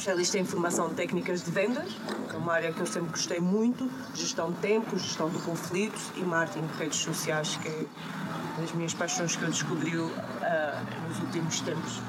especialista 0.00 0.38
em 0.38 0.44
formação 0.46 0.88
de 0.88 0.94
técnicas 0.94 1.42
de 1.44 1.50
vendas, 1.50 1.92
que 2.30 2.34
é 2.34 2.38
uma 2.38 2.54
área 2.54 2.72
que 2.72 2.80
eu 2.80 2.86
sempre 2.86 3.10
gostei 3.10 3.38
muito, 3.38 3.90
gestão 4.14 4.50
de 4.50 4.56
tempo, 4.56 4.98
gestão 4.98 5.28
de 5.28 5.38
conflitos 5.40 6.10
e 6.16 6.20
marketing 6.20 6.66
de 6.68 6.78
redes 6.78 6.98
sociais, 7.00 7.58
que 7.60 7.68
é 7.68 7.84
uma 8.54 8.62
das 8.62 8.72
minhas 8.72 8.94
paixões 8.94 9.36
que 9.36 9.42
eu 9.42 9.50
descobri 9.50 9.94
uh, 9.98 10.10
nos 11.06 11.18
últimos 11.18 11.60
tempos. 11.60 12.00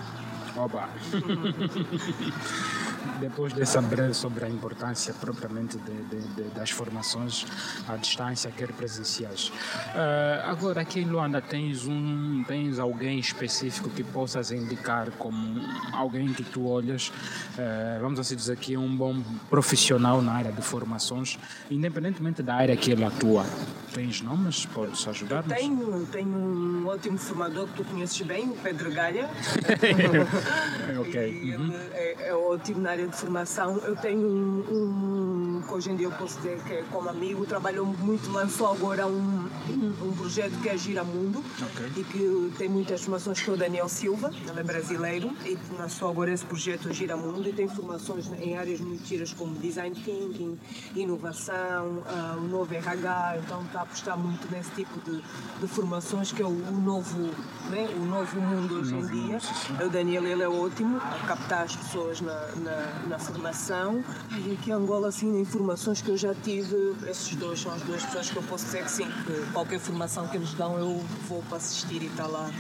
Oba! 0.56 0.88
Depois 3.20 3.54
dessa 3.54 3.82
breve 3.82 4.14
sobre 4.14 4.46
a 4.46 4.50
importância 4.50 5.14
propriamente 5.14 5.78
de, 5.78 6.04
de, 6.04 6.28
de, 6.36 6.44
das 6.56 6.70
formações 6.70 7.46
à 7.88 7.96
distância, 7.96 8.52
quer 8.52 8.72
presenciais. 8.74 9.50
Uh, 9.50 10.50
agora, 10.50 10.82
aqui 10.82 11.00
em 11.00 11.06
Luanda, 11.06 11.42
tens, 11.42 11.86
um, 11.86 12.44
tens 12.48 12.80
alguém 12.80 13.20
específico 13.20 13.90
que 13.90 14.04
possas 14.04 14.52
indicar 14.52 15.12
como 15.12 15.62
alguém 15.94 16.34
que 16.34 16.44
tu 16.44 16.68
olhas, 16.68 17.10
uh, 17.10 18.02
vamos 18.02 18.20
assim 18.20 18.36
dizer 18.36 18.58
que 18.58 18.74
é 18.74 18.80
um 18.80 18.96
bom 18.96 19.22
profissional 19.50 20.22
na 20.22 20.34
área 20.34 20.52
de 20.52 20.62
formações, 20.62 21.38
independentemente 21.70 22.42
da 22.42 22.56
área 22.56 22.76
que 22.76 22.92
ele 22.92 23.04
atua. 23.04 23.46
Tens 23.94 24.22
nomes? 24.22 24.66
Podes 24.68 25.06
ajudar-nos? 25.08 25.54
Tenho, 25.54 26.06
tenho 26.06 26.38
um 26.38 26.88
ótimo 26.88 27.18
formador 27.18 27.68
que 27.68 27.74
tu 27.76 27.84
conheces 27.84 28.22
bem, 28.22 28.50
o 28.50 28.56
Pedro 28.56 28.92
Galha. 28.92 29.30
ok. 31.00 31.56
Uhum. 31.58 31.74
É, 31.92 32.30
é 32.30 32.34
ótimo 32.34 32.80
na 32.80 32.92
área 32.92 33.08
de 33.08 33.16
formação. 33.16 33.78
Eu 33.80 33.96
tenho 33.98 34.26
um, 34.26 34.60
um, 34.72 35.51
que 35.62 35.74
hoje 35.74 35.92
em 35.92 35.96
dia 35.96 36.08
eu 36.08 36.12
posso 36.12 36.38
dizer 36.38 36.62
que 36.64 36.74
é 36.74 36.84
como 36.92 37.10
amigo, 37.10 37.46
trabalhou 37.46 37.86
muito, 37.86 38.32
lançou 38.32 38.72
agora 38.72 39.08
um, 39.08 39.50
um 39.70 40.14
projeto 40.18 40.60
que 40.62 40.70
é 40.70 40.78
Gira 40.78 41.04
Mundo 41.04 41.44
okay. 41.62 41.92
e 41.98 42.04
que 42.04 42.54
tem 42.58 42.70
muitas 42.70 43.02
formações 43.02 43.42
que 43.42 43.50
é 43.50 43.54
o 43.54 43.58
Daniel 43.58 43.90
Silva, 43.90 44.32
ele 44.48 44.60
é 44.60 44.64
brasileiro, 44.64 45.32
e 45.46 45.58
lançou 45.78 46.10
agora 46.10 46.32
esse 46.32 46.46
projeto 46.46 46.92
Gira 46.94 47.16
Mundo 47.16 47.48
e 47.48 47.54
tem 47.54 47.68
formações 47.68 48.28
em 48.40 48.58
áreas 48.58 48.80
muito 48.80 49.06
giras 49.06 49.34
como 49.34 49.54
design 49.56 49.96
thinking, 49.96 50.58
inovação, 50.96 52.04
uh, 52.06 52.38
o 52.38 52.48
novo 52.48 52.74
RH, 52.74 53.38
então 53.44 53.62
está 53.64 53.80
a 53.80 53.84
apostar 53.84 54.18
muito 54.18 54.50
nesse 54.52 54.72
tipo 54.72 55.00
de, 55.02 55.22
de 55.60 55.68
formações 55.68 56.32
que 56.32 56.42
é 56.42 56.46
o, 56.46 56.50
o 56.50 56.82
novo, 56.82 57.30
né, 57.70 57.88
o 57.96 58.06
novo 58.06 58.42
mundo 58.42 58.80
hoje 58.80 58.96
em 58.96 59.06
dia. 59.08 59.38
O 59.86 59.90
Daniel 59.90 60.26
ele 60.26 60.44
é 60.44 60.50
ótimo 60.50 60.98
a 60.98 61.28
captar 61.28 61.64
as 61.64 61.76
pessoas 61.76 62.22
na, 62.22 62.48
na 62.56 63.12
na 63.12 63.20
formação. 63.20 64.04
E 64.32 64.54
aqui 64.54 64.70
em 64.70 64.74
Angola, 64.74 65.10
assim, 65.10 65.42
informações 65.52 66.02
que 66.02 66.10
eu 66.10 66.18
já 66.18 66.34
tive, 66.34 66.96
esses 67.10 67.36
dois 67.36 67.60
são 67.60 67.74
as 67.74 67.82
duas 67.82 68.04
pessoas 68.06 68.30
que 68.30 68.38
eu 68.38 68.44
posso 68.44 68.66
dizer 68.66 68.86
que 68.86 68.92
sim, 68.92 69.06
que 69.26 69.52
qualquer 69.52 69.80
formação 69.80 70.26
que 70.28 70.38
eles 70.38 70.54
dão 70.54 70.78
eu 70.80 71.04
vou 71.28 71.44
para 71.44 71.58
assistir 71.58 72.02
e 72.02 72.06
estar 72.06 72.24
tá 72.24 72.30
lá. 72.30 72.52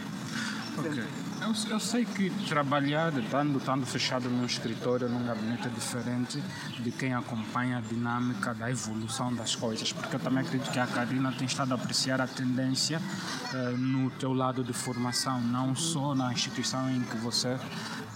Okay. 0.77 1.03
Eu, 1.41 1.71
eu, 1.71 1.79
sei 1.79 2.05
que 2.05 2.29
trabalhar, 2.48 3.17
estando, 3.17 3.57
estando 3.57 3.86
fechado 3.86 4.29
num 4.29 4.45
escritório, 4.45 5.10
num 5.10 5.25
gabinete 5.25 5.67
é 5.67 5.71
diferente 5.71 6.43
de 6.79 6.91
quem 6.91 7.13
acompanha 7.13 7.77
a 7.77 7.81
dinâmica 7.81 8.53
da 8.53 8.69
evolução 8.69 9.33
das 9.33 9.55
coisas, 9.55 9.91
porque 9.91 10.15
eu 10.17 10.19
também 10.19 10.43
acredito 10.43 10.71
que 10.71 10.79
a 10.79 10.86
Karina 10.86 11.31
tem 11.31 11.48
estado 11.48 11.71
a 11.71 11.75
apreciar 11.75 12.21
a 12.21 12.27
tendência 12.27 13.01
eh, 13.53 13.71
no 13.75 14.12
teu 14.12 14.33
lado 14.33 14.63
de 14.63 14.71
formação, 14.71 15.41
não 15.41 15.75
só 15.75 16.13
na 16.13 16.31
instituição 16.31 16.89
em 16.89 17.01
que 17.01 17.17
você 17.17 17.57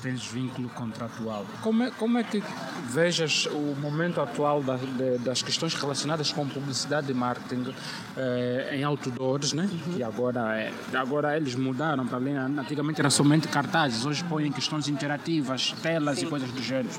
tens 0.01 0.25
vínculo 0.27 0.69
contratual. 0.69 1.45
Como 1.61 1.83
é, 1.83 1.91
como 1.91 2.17
é 2.17 2.23
que 2.23 2.43
vejas 2.85 3.47
o 3.47 3.75
momento 3.79 4.21
atual 4.21 4.61
da, 4.61 4.75
de, 4.75 5.17
das 5.19 5.41
questões 5.41 5.73
relacionadas 5.73 6.31
com 6.31 6.47
publicidade 6.47 7.11
e 7.11 7.13
marketing 7.13 7.73
eh, 8.17 8.71
em 8.73 8.83
outdoors, 8.83 9.53
né? 9.53 9.69
Uhum. 9.71 9.93
Que 9.93 10.03
agora, 10.03 10.57
é, 10.57 10.73
agora 10.93 11.35
eles 11.35 11.55
mudaram 11.55 12.05
para 12.05 12.17
ali. 12.17 12.31
Antigamente 12.31 12.99
era 13.01 13.09
somente 13.09 13.47
cartazes, 13.47 14.05
hoje 14.05 14.23
põem 14.23 14.51
questões 14.51 14.87
interativas, 14.87 15.73
telas 15.81 16.19
Sim. 16.19 16.25
e 16.25 16.29
coisas 16.29 16.51
do 16.51 16.61
gênero. 16.61 16.89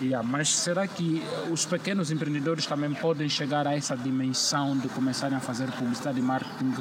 Yeah, 0.00 0.26
mas 0.26 0.48
será 0.48 0.86
que 0.86 1.22
os 1.50 1.64
pequenos 1.64 2.10
empreendedores 2.10 2.66
também 2.66 2.92
podem 2.94 3.28
chegar 3.28 3.66
a 3.66 3.74
essa 3.74 3.96
dimensão 3.96 4.76
de 4.76 4.88
começarem 4.88 5.36
a 5.36 5.40
fazer 5.40 5.70
publicidade 5.72 6.18
e 6.18 6.22
marketing 6.22 6.74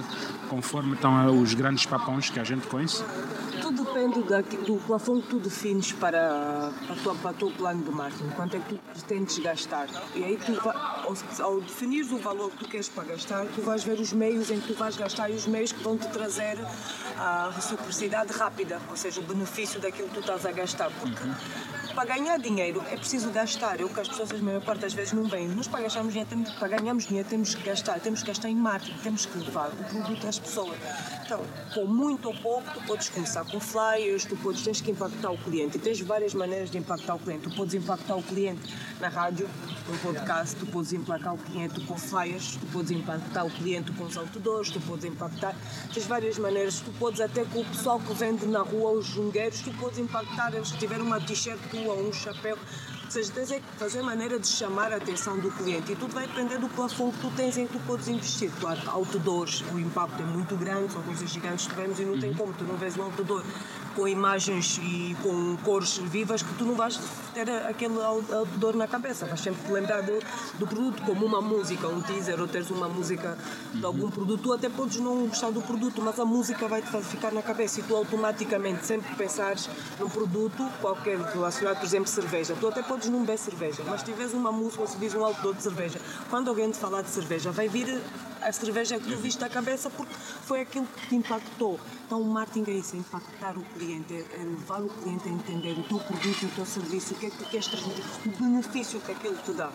conforme 0.50 0.94
estão 0.94 1.42
os 1.42 1.54
grandes 1.54 1.86
papões 1.86 2.30
que 2.30 2.40
a 2.40 2.44
gente 2.44 2.68
conhece? 2.68 3.04
Depende 3.96 4.24
do 4.66 4.75
plafond 4.86 5.22
que 5.22 5.30
tu 5.30 5.40
defines 5.40 5.94
para, 5.94 6.70
para, 6.86 6.96
tua, 6.98 7.16
para 7.16 7.32
o 7.32 7.34
teu 7.34 7.52
plano 7.52 7.82
de 7.82 7.92
marketing, 7.92 8.30
quanto 8.32 8.58
é 8.58 8.60
que 8.60 8.75
tu 8.75 8.80
pretendes 8.92 9.40
gastar. 9.40 9.88
E 10.14 10.22
aí, 10.22 10.36
tu, 10.36 10.52
ao, 10.70 11.46
ao 11.46 11.56
o 11.60 12.18
valor 12.18 12.52
que 12.52 12.58
tu 12.58 12.66
queres 12.68 12.90
para 12.90 13.06
gastar, 13.06 13.46
tu 13.56 13.62
vais 13.62 13.86
ver 13.86 13.98
os 13.98 14.12
meios 14.12 14.52
em 14.52 14.60
que 14.60 14.68
tu 14.68 14.74
vais 14.74 14.98
gastar 14.98 15.30
e 15.30 15.36
os 15.36 15.48
meios 15.48 15.72
que 15.72 15.82
vão 15.82 15.98
te 15.98 16.10
trazer 16.10 16.58
a 17.18 17.52
reciprocidade 17.56 18.34
rápida, 18.34 18.82
ou 18.90 18.98
seja, 18.98 19.22
o 19.22 19.24
benefício 19.24 19.80
daquilo 19.80 20.10
que 20.10 20.16
tu 20.16 20.20
estás 20.20 20.46
a 20.46 20.52
gastar. 20.52 20.92
Porque 21.00 21.24
uhum 21.24 21.85
para 21.96 22.14
ganhar 22.14 22.38
dinheiro 22.38 22.84
é 22.92 22.98
preciso 22.98 23.32
gastar. 23.32 23.82
O 23.82 23.90
que 23.90 24.00
as 24.02 24.10
pessoas, 24.10 24.30
a 24.32 24.38
maior 24.38 24.62
parte 24.62 24.82
das 24.82 24.94
vezes, 24.94 25.14
não 25.14 25.24
veem. 25.24 25.48
Nós, 25.48 25.68
para 25.68 25.82
gastarmos 25.82 26.12
dinheiro, 26.12 26.30
temos, 26.30 26.52
para 26.52 26.68
ganharmos 26.68 27.08
dinheiro, 27.08 27.28
temos 27.28 27.56
que 27.56 27.64
gastar. 27.64 28.00
Temos 28.02 28.22
que 28.22 28.28
gastar 28.28 28.50
em 28.50 28.56
marketing, 28.56 28.98
temos 29.00 29.25
que 29.25 29.38
levar 29.38 29.70
o 29.70 29.84
produto 29.86 30.28
às 30.28 30.38
pessoas. 30.38 30.78
Então, 31.25 31.42
com 31.74 31.86
muito 31.86 32.28
ou 32.28 32.36
pouco, 32.36 32.70
tu 32.74 32.82
podes 32.86 33.10
começar 33.10 33.46
com 33.46 33.60
flyers, 33.60 34.25
tu 34.25 34.36
podes, 34.36 34.62
tens 34.62 34.82
que 34.82 34.92
impactar 34.92 35.32
o 35.32 35.38
cliente. 35.38 35.78
E 35.78 35.80
tens 35.80 36.02
várias 36.02 36.34
maneiras 36.34 36.70
de 36.70 36.78
impactar 36.78 37.16
o 37.16 37.20
cliente. 37.20 37.50
Tu 37.50 37.56
podes 37.56 37.74
impactar 37.74 38.16
o 38.16 38.22
cliente 38.22 38.62
na 39.00 39.08
rádio, 39.08 39.50
no 39.88 39.98
podcast, 40.00 40.56
tu 40.58 40.66
podes 40.66 40.92
impactar 40.92 41.34
o 41.34 41.38
cliente 41.38 41.80
com 41.82 41.98
flyers, 41.98 42.58
tu 42.58 42.66
podes 42.68 42.92
impactar 42.92 43.46
o 43.46 43.50
cliente 43.50 43.92
com 43.94 44.04
os 44.04 44.18
outdoors, 44.18 44.70
tu 44.70 44.82
podes 44.82 45.06
impactar. 45.06 45.56
Tens 45.94 46.06
várias 46.06 46.38
maneiras. 46.38 46.82
Tu 46.82 46.92
podes 47.00 47.22
até 47.22 47.46
com 47.46 47.62
o 47.62 47.66
pessoal 47.66 48.00
que 48.00 48.14
vende 48.14 48.46
na 48.46 48.62
rua, 48.62 48.92
os 48.92 49.06
jungueiros, 49.06 49.62
tu 49.62 49.72
podes 49.74 49.98
impactar 49.98 50.54
eles 50.54 50.72
que 50.72 50.78
tiveram 50.80 51.06
uma 51.06 51.22
t-shirt 51.22 51.60
ou 51.88 52.08
um 52.08 52.13
chapéu. 52.13 52.58
Ou 53.06 53.12
seja, 53.12 53.32
tens 53.32 53.51
é 53.51 53.60
que 53.60 53.65
fazer 53.77 54.01
maneira 54.01 54.39
de 54.39 54.48
chamar 54.48 54.92
a 54.92 54.98
atenção 54.98 55.38
do 55.39 55.51
cliente 55.51 55.92
e 55.92 55.96
tudo 55.96 56.13
vai 56.13 56.27
depender 56.27 56.58
do 56.58 56.68
plafond 56.70 57.15
que 57.15 57.22
tu 57.22 57.32
tens 57.36 57.58
em 57.58 57.68
que 57.68 57.74
tu 57.74 57.80
podes 57.86 58.08
investir. 58.08 58.51
Claro, 58.60 58.82
outdoors, 58.89 59.63
o 59.74 59.80
impacto 59.80 60.22
é 60.22 60.25
muito 60.25 60.56
grande, 60.58 60.92
são 60.92 61.01
coisas 61.04 61.30
gigantes 61.30 61.68
que 61.68 61.75
tivemos 61.75 62.00
e 62.00 62.04
não 62.04 62.20
tem 62.20 62.32
uhum. 62.32 62.38
como, 62.38 62.54
tu 62.54 62.63
não 62.63 62.75
vês 62.75 62.98
um 62.98 63.04
outdoor 63.04 63.44
com 63.96 64.08
imagens 64.08 64.80
e 64.84 65.15
com 65.22 65.56
cores 65.58 65.98
vivas 65.98 66.42
que 66.42 66.54
tu 66.56 66.65
não 66.65 66.75
vais 66.75 67.00
ter 67.36 67.50
aquele 67.68 68.01
outdoor 68.01 68.77
na 68.77 68.88
cabeça, 68.88 69.25
vais 69.25 69.42
sempre 69.42 69.65
te 69.65 69.72
lembrar 69.72 70.01
do, 70.01 70.20
do 70.58 70.65
produto, 70.65 71.01
como 71.04 71.25
uma 71.25 71.42
música, 71.42 71.86
um 71.89 72.01
teaser 72.01 72.39
ou 72.39 72.48
teres 72.48 72.70
uma 72.70 72.88
música 72.88 73.38
de 73.74 73.86
algum 73.86 74.10
produto, 74.10 74.42
tu 74.42 74.54
até 74.54 74.70
podes 74.70 75.00
não 75.01 75.27
gostar 75.27 75.51
do 75.51 75.62
produto, 75.62 76.01
mas 76.01 76.18
a 76.18 76.24
música 76.24 76.65
vai 76.68 76.82
te 76.82 76.89
ficar 77.04 77.34
na 77.34 77.42
cabeça 77.42 77.82
e 77.82 77.84
tu 77.84 77.94
automaticamente 77.94 78.86
sempre 78.86 79.13
pensares 79.15 79.70
num 80.00 80.10
produto 80.10 80.65
qualquer 80.80 81.20
relacionado, 81.20 81.77
por 81.77 81.86
exemplo, 81.86 82.08
cerveja, 82.08 82.56
tu 82.58 82.68
até 82.70 82.82
podes 82.82 83.10
não 83.10 83.20
beber 83.20 83.38
cerveja, 83.38 83.84
mas 83.86 84.00
se 84.00 84.06
tiveres 84.06 84.34
uma 84.34 84.51
música 84.51 84.82
ou 84.82 84.88
se 84.88 84.98
diz 84.98 85.13
um 85.13 85.25
outdoor 85.25 85.54
de 85.54 85.63
cerveja, 85.63 86.00
quando 86.30 86.48
alguém 86.48 86.72
te 86.72 86.77
falar 86.77 87.01
de 87.01 87.10
cerveja, 87.10 87.51
vai 87.51 87.68
vir 87.68 88.01
a 88.42 88.51
cerveja 88.51 89.00
que 89.00 89.10
tu 89.10 89.18
viste 89.18 89.44
à 89.44 89.50
cabeça 89.50 89.89
porque 89.89 90.13
foi 90.46 90.62
aquilo 90.62 90.86
que 90.86 91.08
te 91.10 91.15
impactou. 91.15 91.80
Então 92.06 92.22
o 92.22 92.25
marketing 92.25 92.70
é 92.70 92.74
isso, 92.75 92.96
é 92.96 93.00
impactar 93.00 93.58
o 93.58 93.63
cliente, 93.75 94.13
é 94.13 94.38
levar 94.38 94.82
o 94.82 94.89
cliente 94.89 95.27
a 95.27 95.32
entender 95.32 95.72
o 95.72 95.84
teu 95.84 95.98
produto, 96.00 96.46
o 96.46 96.50
teu 96.50 96.65
serviço, 96.65 97.15
o 97.15 97.18
que 97.18 97.25
é 97.25 97.29
que 97.29 97.38
tu 97.38 97.46
queres 97.50 97.67
transmitir, 97.67 98.03
o 98.25 98.29
benefício 98.29 99.00
que 99.01 99.12
aquilo 99.12 99.38
te 99.38 99.53
dá 99.53 99.72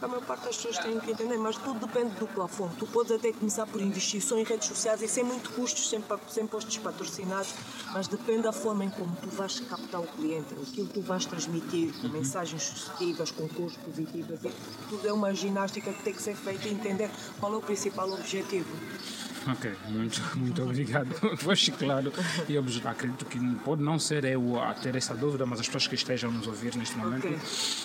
a 0.00 0.06
maior 0.06 0.24
parte 0.24 0.44
das 0.44 0.56
pessoas 0.56 0.78
têm 0.78 1.00
que 1.00 1.10
entender, 1.10 1.36
mas 1.38 1.56
tudo 1.56 1.84
depende 1.84 2.14
do 2.16 2.26
plafond. 2.28 2.72
Tu 2.76 2.86
podes 2.86 3.10
até 3.12 3.32
começar 3.32 3.66
por 3.66 3.80
investir 3.80 4.22
só 4.22 4.38
em 4.38 4.44
redes 4.44 4.68
sociais 4.68 5.02
e 5.02 5.08
sem 5.08 5.24
muito 5.24 5.50
custos, 5.50 5.88
sem, 5.88 6.02
sem 6.28 6.46
postos 6.46 6.78
patrocinados, 6.78 7.52
mas 7.92 8.06
depende 8.06 8.42
da 8.42 8.52
forma 8.52 8.84
em 8.84 8.90
como 8.90 9.14
tu 9.16 9.28
vais 9.30 9.58
captar 9.60 10.00
o 10.00 10.06
cliente, 10.06 10.54
aquilo 10.54 10.86
que 10.86 10.94
tu 10.94 11.02
vais 11.02 11.26
transmitir, 11.26 11.92
com 12.00 12.08
mensagens 12.08 12.70
positivas, 12.70 13.30
com 13.32 13.48
cores 13.48 13.76
positivas. 13.76 14.40
Tudo 14.88 15.08
é 15.08 15.12
uma 15.12 15.34
ginástica 15.34 15.92
que 15.92 16.02
tem 16.02 16.14
que 16.14 16.22
ser 16.22 16.36
feita 16.36 16.68
e 16.68 16.72
entender 16.72 17.10
qual 17.40 17.52
é 17.54 17.56
o 17.56 17.62
principal 17.62 18.08
objetivo. 18.12 18.68
Ok, 19.46 19.72
muito, 19.88 20.20
muito 20.36 20.62
obrigado. 20.62 21.08
Foste 21.38 21.70
claro 21.72 22.12
e 22.48 22.54
eu 22.54 22.64
acredito 22.84 23.24
que 23.26 23.38
pode 23.64 23.82
não 23.82 23.98
ser 23.98 24.24
eu 24.24 24.60
a 24.60 24.74
ter 24.74 24.94
essa 24.96 25.14
dúvida, 25.14 25.46
mas 25.46 25.60
as 25.60 25.66
pessoas 25.66 25.86
que 25.86 25.94
estejam 25.94 26.30
nos 26.30 26.46
ouvir 26.46 26.74
neste 26.76 26.96
momento, 26.96 27.26
okay. 27.26 27.38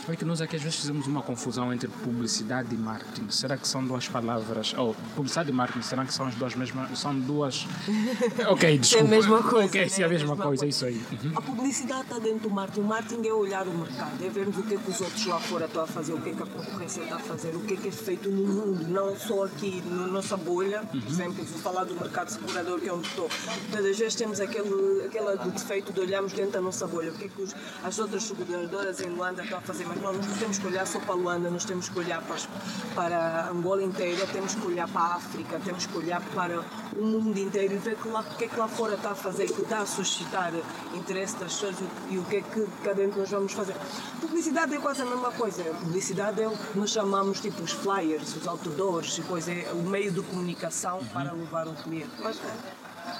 é 0.09 0.15
que 0.15 0.25
nós 0.25 0.41
aqui 0.41 0.55
às 0.55 0.61
vezes 0.61 0.79
fizemos 0.79 1.07
uma 1.07 1.21
confusão 1.21 1.73
entre 1.73 1.87
publicidade 1.87 2.73
e 2.73 2.77
marketing, 2.77 3.29
será 3.29 3.57
que 3.57 3.67
são 3.67 3.85
duas 3.85 4.07
palavras? 4.07 4.73
Ou 4.77 4.95
publicidade 5.15 5.49
e 5.49 5.53
marketing, 5.53 5.81
será 5.81 6.05
que 6.05 6.13
são 6.13 6.27
as 6.27 6.35
duas 6.35 6.55
mesmas? 6.55 6.99
São 6.99 7.17
duas. 7.19 7.67
Ok, 8.47 8.77
desculpa. 8.77 9.05
É 9.05 9.07
a 9.07 9.09
mesma 9.09 9.43
coisa. 9.43 9.77
Né? 9.77 9.87
sim, 9.87 10.01
é 10.01 10.05
a 10.05 10.09
mesma, 10.09 10.29
mesma 10.29 10.45
coisa, 10.45 10.65
é 10.65 10.67
isso 10.67 10.85
aí. 10.85 11.01
Uhum. 11.11 11.31
A 11.35 11.41
publicidade 11.41 12.01
está 12.01 12.19
dentro 12.19 12.39
do 12.39 12.49
marketing. 12.49 12.81
O 12.81 12.83
marketing 12.83 13.27
é 13.27 13.33
olhar 13.33 13.67
o 13.67 13.77
mercado, 13.77 14.23
é 14.23 14.29
vermos 14.29 14.57
o 14.57 14.63
que 14.63 14.75
é 14.75 14.77
que 14.77 14.89
os 14.89 15.01
outros 15.01 15.25
lá 15.25 15.39
fora 15.39 15.65
estão 15.65 15.83
a 15.83 15.87
fazer, 15.87 16.13
o 16.13 16.21
que 16.21 16.29
é 16.29 16.33
que 16.33 16.43
a 16.43 16.45
concorrência 16.45 17.01
está 17.01 17.15
a 17.15 17.19
fazer, 17.19 17.55
o 17.55 17.59
que 17.61 17.73
é 17.73 17.77
que 17.77 17.87
é 17.87 17.91
feito 17.91 18.29
no 18.29 18.47
mundo, 18.47 18.87
não 18.87 19.15
só 19.15 19.45
aqui 19.45 19.81
na 19.85 20.07
nossa 20.07 20.35
bolha. 20.35 20.81
Por 20.83 21.07
exemplo, 21.07 21.42
vou 21.49 21.59
falar 21.59 21.83
do 21.85 21.95
mercado 21.95 22.29
segurador, 22.29 22.79
que 22.79 22.89
é 22.89 22.93
onde 22.93 23.07
estou. 23.07 23.29
Mas 23.71 23.85
às 23.85 23.97
vezes 23.97 24.15
temos 24.15 24.39
aquele, 24.39 25.05
aquele 25.05 25.37
defeito 25.51 25.91
de 25.93 25.99
olharmos 25.99 26.33
dentro 26.33 26.51
da 26.51 26.61
nossa 26.61 26.87
bolha, 26.87 27.11
o 27.11 27.15
que 27.15 27.25
é 27.25 27.27
que 27.27 27.41
os, 27.41 27.55
as 27.83 27.99
outras 27.99 28.23
seguradoras 28.23 28.99
em 29.01 29.09
Luanda 29.09 29.43
estão 29.43 29.57
a 29.57 29.61
fazer. 29.61 29.85
Mas 29.85 30.01
não, 30.01 30.13
nós 30.13 30.25
não 30.27 30.37
temos 30.37 30.57
que 30.57 30.67
olhar 30.67 30.85
só 30.87 30.99
para 30.99 31.15
Luanda, 31.15 31.49
nós 31.49 31.65
temos 31.65 31.89
que 31.89 31.99
olhar 31.99 32.21
para, 32.21 32.35
as- 32.35 32.47
para 32.95 33.49
Angola 33.49 33.83
inteira, 33.83 34.25
temos 34.27 34.55
que 34.55 34.65
olhar 34.65 34.87
para 34.87 35.01
a 35.01 35.15
África, 35.15 35.59
temos 35.63 35.85
que 35.85 35.97
olhar 35.97 36.21
para 36.33 36.63
o 36.97 37.03
mundo 37.03 37.37
inteiro 37.37 37.73
e 37.73 37.77
ver 37.77 37.95
que 37.97 38.07
lá, 38.07 38.21
o 38.21 38.35
que 38.37 38.45
é 38.45 38.47
que 38.47 38.57
lá 38.57 38.67
fora 38.67 38.95
está 38.95 39.11
a 39.11 39.15
fazer, 39.15 39.47
que 39.51 39.61
está 39.61 39.79
a 39.79 39.85
suscitar 39.85 40.53
interesse 40.93 41.35
das 41.37 41.53
pessoas 41.53 41.75
e, 42.09 42.17
o 42.17 42.23
que 42.25 42.37
é 42.37 42.41
que 42.41 42.67
cá 42.83 42.93
dentro 42.93 43.19
nós 43.19 43.29
vamos 43.29 43.51
fazer. 43.53 43.75
Publicidade 44.21 44.75
é 44.75 44.79
quase 44.79 45.01
a 45.01 45.05
mesma 45.05 45.31
coisa. 45.31 45.63
Publicidade 45.63 46.41
é 46.41 46.47
o 46.47 46.51
que 46.57 46.77
nós 46.77 46.89
chamamos 46.91 47.39
tipo 47.39 47.61
os 47.63 47.71
flyers, 47.71 48.35
os 48.35 48.47
outdoors, 48.47 49.19
coisa, 49.27 49.51
é 49.51 49.71
o 49.73 49.83
meio 49.83 50.11
de 50.11 50.21
comunicação 50.21 51.03
para 51.13 51.32
levar 51.33 51.67
o 51.67 51.73
cliente. 51.73 52.09
Mas 52.21 52.39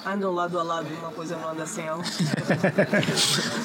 andam 0.06 0.32
lado 0.34 0.60
a 0.60 0.64
lado, 0.64 0.88
uma 1.00 1.12
coisa 1.12 1.36
não 1.38 1.50
anda 1.50 1.66
sem 1.66 1.88
a 1.88 1.96
outra. 1.96 2.12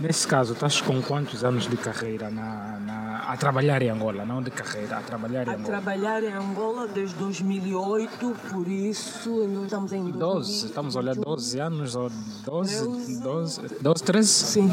Nesse 0.00 0.26
caso, 0.26 0.54
estás 0.54 0.80
com 0.80 1.00
quantos 1.00 1.44
anos 1.44 1.68
de 1.68 1.76
carreira 1.76 2.28
na, 2.28 2.78
na- 2.80 3.24
a 3.28 3.36
trabalhar 3.36 3.80
em 3.80 3.90
Angola? 3.90 4.24
Não 4.26 4.42
de 4.42 4.50
carreira, 4.50 4.98
a 4.98 5.00
trabalhar 5.00 5.46
em 5.46 5.50
A 5.50 5.52
Angola. 5.54 5.64
trabalhar 5.66 6.22
em 6.24 6.32
Angola 6.32 6.88
desde 6.88 7.14
2008, 7.14 8.36
por 8.50 8.66
isso 8.66 9.44
estamos 9.64 9.92
em 9.92 10.10
12, 10.10 10.66
estamos 10.66 10.96
a 10.96 10.98
olhar 10.98 11.14
12 11.14 11.60
anos 11.60 11.94
ou 11.94 12.10
12, 12.44 12.84
Doze. 12.84 13.20
12, 13.20 13.60
12 13.80 14.02
13? 14.02 14.28
Sim. 14.28 14.72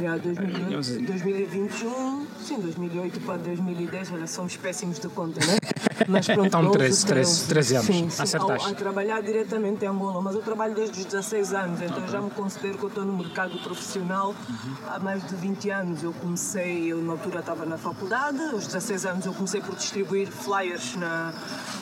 Já 0.00 0.16
2008, 0.16 0.78
Onze. 0.78 0.98
2021, 1.04 2.26
sim, 2.40 2.60
2008 2.60 3.20
para 3.22 3.38
2010, 3.38 4.12
olha, 4.12 4.26
somos 4.28 4.56
péssimos 4.56 5.00
de 5.00 5.08
conta, 5.08 5.40
né? 5.44 5.56
Então, 6.44 6.64
12, 6.64 6.72
13, 6.72 7.06
13, 7.06 7.44
13 7.48 7.74
anos. 7.76 7.86
Sim, 7.86 8.10
sim, 8.10 8.22
Acertaste. 8.22 8.66
ao- 8.66 8.72
a 8.72 8.74
trabalhar 8.74 9.20
diretamente 9.22 9.84
em 9.84 9.88
Angola, 9.88 10.20
mas 10.20 10.34
eu 10.34 10.42
trabalho 10.42 10.74
desde 10.74 10.98
os 11.00 11.04
16 11.04 11.52
anos, 11.52 11.80
então 11.80 11.98
eu 11.98 12.08
já 12.08 12.20
me 12.20 12.30
considero 12.30 12.78
que 12.78 12.84
eu 12.84 12.88
estou 12.88 13.04
no 13.04 13.12
mercado 13.12 13.58
profissional 13.62 14.34
há 14.88 14.98
mais 14.98 15.26
de 15.26 15.34
20 15.36 15.70
anos. 15.70 16.02
Eu 16.02 16.12
comecei, 16.14 16.86
eu 16.92 17.00
na 17.02 17.12
altura 17.12 17.40
estava 17.40 17.64
na 17.66 17.78
faculdade, 17.78 18.40
aos 18.52 18.66
16 18.66 19.06
anos 19.06 19.26
eu 19.26 19.32
comecei 19.32 19.60
por 19.60 19.74
distribuir 19.74 20.28
flyers 20.30 20.96
na, 20.96 21.32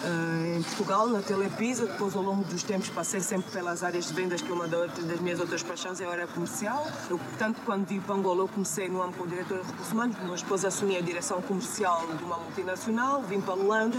eh, 0.04 0.56
em 0.58 0.62
Portugal, 0.62 1.08
na 1.08 1.20
Telepisa, 1.20 1.86
depois 1.86 2.14
ao 2.14 2.22
longo 2.22 2.44
dos 2.44 2.62
tempos 2.62 2.88
passei 2.90 3.20
sempre 3.20 3.50
pelas 3.50 3.82
áreas 3.82 4.06
de 4.06 4.12
vendas, 4.14 4.40
que 4.42 4.50
é 4.50 4.54
uma 4.54 4.66
das 4.68 5.20
minhas 5.20 5.40
outras 5.40 5.62
paixões 5.62 6.00
é 6.00 6.04
a 6.06 6.10
área 6.10 6.26
comercial. 6.26 6.86
Eu, 7.08 7.18
tanto 7.38 7.60
quando 7.64 7.86
vim 7.86 8.00
para 8.00 8.14
Angola, 8.14 8.40
eu 8.42 8.48
comecei 8.48 8.88
no 8.88 9.02
âmbito 9.02 9.18
como 9.18 9.30
diretora 9.30 9.60
de 9.62 9.66
recursos 9.66 9.92
humanos, 9.92 10.16
depois 10.42 10.64
assumi 10.64 10.96
a 10.96 11.00
direção 11.00 11.40
comercial 11.42 12.06
de 12.16 12.24
uma 12.24 12.36
multinacional, 12.38 13.22
vim 13.22 13.40
para 13.40 13.54
Luanda 13.54 13.98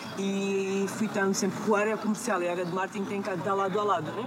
e 0.17 0.85
fui 0.89 1.07
estando 1.07 1.33
sempre 1.33 1.59
com 1.61 1.75
a 1.75 1.79
área 1.79 1.97
comercial 1.97 2.41
e 2.41 2.47
a 2.47 2.51
área 2.51 2.65
de 2.65 2.73
marketing 2.73 3.05
tem 3.05 3.21
que 3.21 3.29
andar 3.29 3.53
lado 3.53 3.79
a 3.79 3.83
lado, 3.83 4.11
né? 4.11 4.23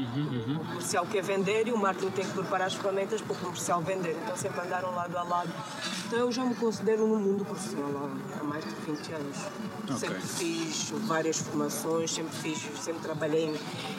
O 0.61 0.65
comercial 0.65 1.07
quer 1.07 1.23
vender 1.23 1.69
e 1.69 1.73
o 1.73 1.79
marketing 1.79 2.11
tem 2.11 2.25
que 2.25 2.33
preparar 2.33 2.67
as 2.67 2.75
ferramentas 2.75 3.21
para 3.21 3.33
o 3.33 3.37
comercial 3.37 3.81
vender, 3.83 4.17
então 4.23 4.37
sempre 4.37 4.61
andaram 4.61 4.95
lado 4.95 5.17
a 5.17 5.23
lado. 5.23 5.53
Então 6.07 6.19
eu 6.19 6.33
já 6.33 6.45
me 6.45 6.55
considero 6.55 7.07
no 7.07 7.19
mundo 7.19 7.45
profissional 7.45 8.11
há, 8.41 8.45
mais 8.45 8.65
de 8.65 8.75
20 8.87 9.13
anos. 9.13 9.37
Sempre 9.99 10.21
fiz 10.21 10.91
várias 11.07 11.39
formações, 11.39 12.13
sempre 12.13 12.37
fiz, 12.37 12.59
sempre 12.81 13.03
trabalhei 13.03 13.47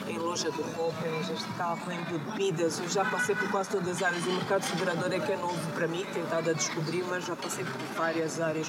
em, 0.06 0.12
em 0.12 0.18
loja 0.18 0.50
de 0.50 0.62
roupa, 0.62 1.06
em 1.06 1.12
lojas 1.12 1.38
de 1.38 1.52
carro, 1.54 1.92
em 1.92 2.04
bebidas, 2.04 2.78
eu 2.78 2.88
já 2.88 3.04
passei 3.04 3.34
por 3.34 3.50
quase 3.50 3.70
todas 3.70 3.96
as 3.96 4.02
áreas. 4.02 4.24
O 4.24 4.32
mercado 4.32 4.62
segurador 4.62 5.12
é 5.12 5.20
que 5.20 5.32
é 5.32 5.36
novo 5.36 5.72
para 5.72 5.86
mim, 5.86 6.04
tentado 6.12 6.50
a 6.50 6.52
descobrir, 6.52 7.04
mas 7.04 7.24
já 7.24 7.36
passei 7.36 7.64
por 7.64 7.80
várias 7.96 8.40
áreas. 8.40 8.66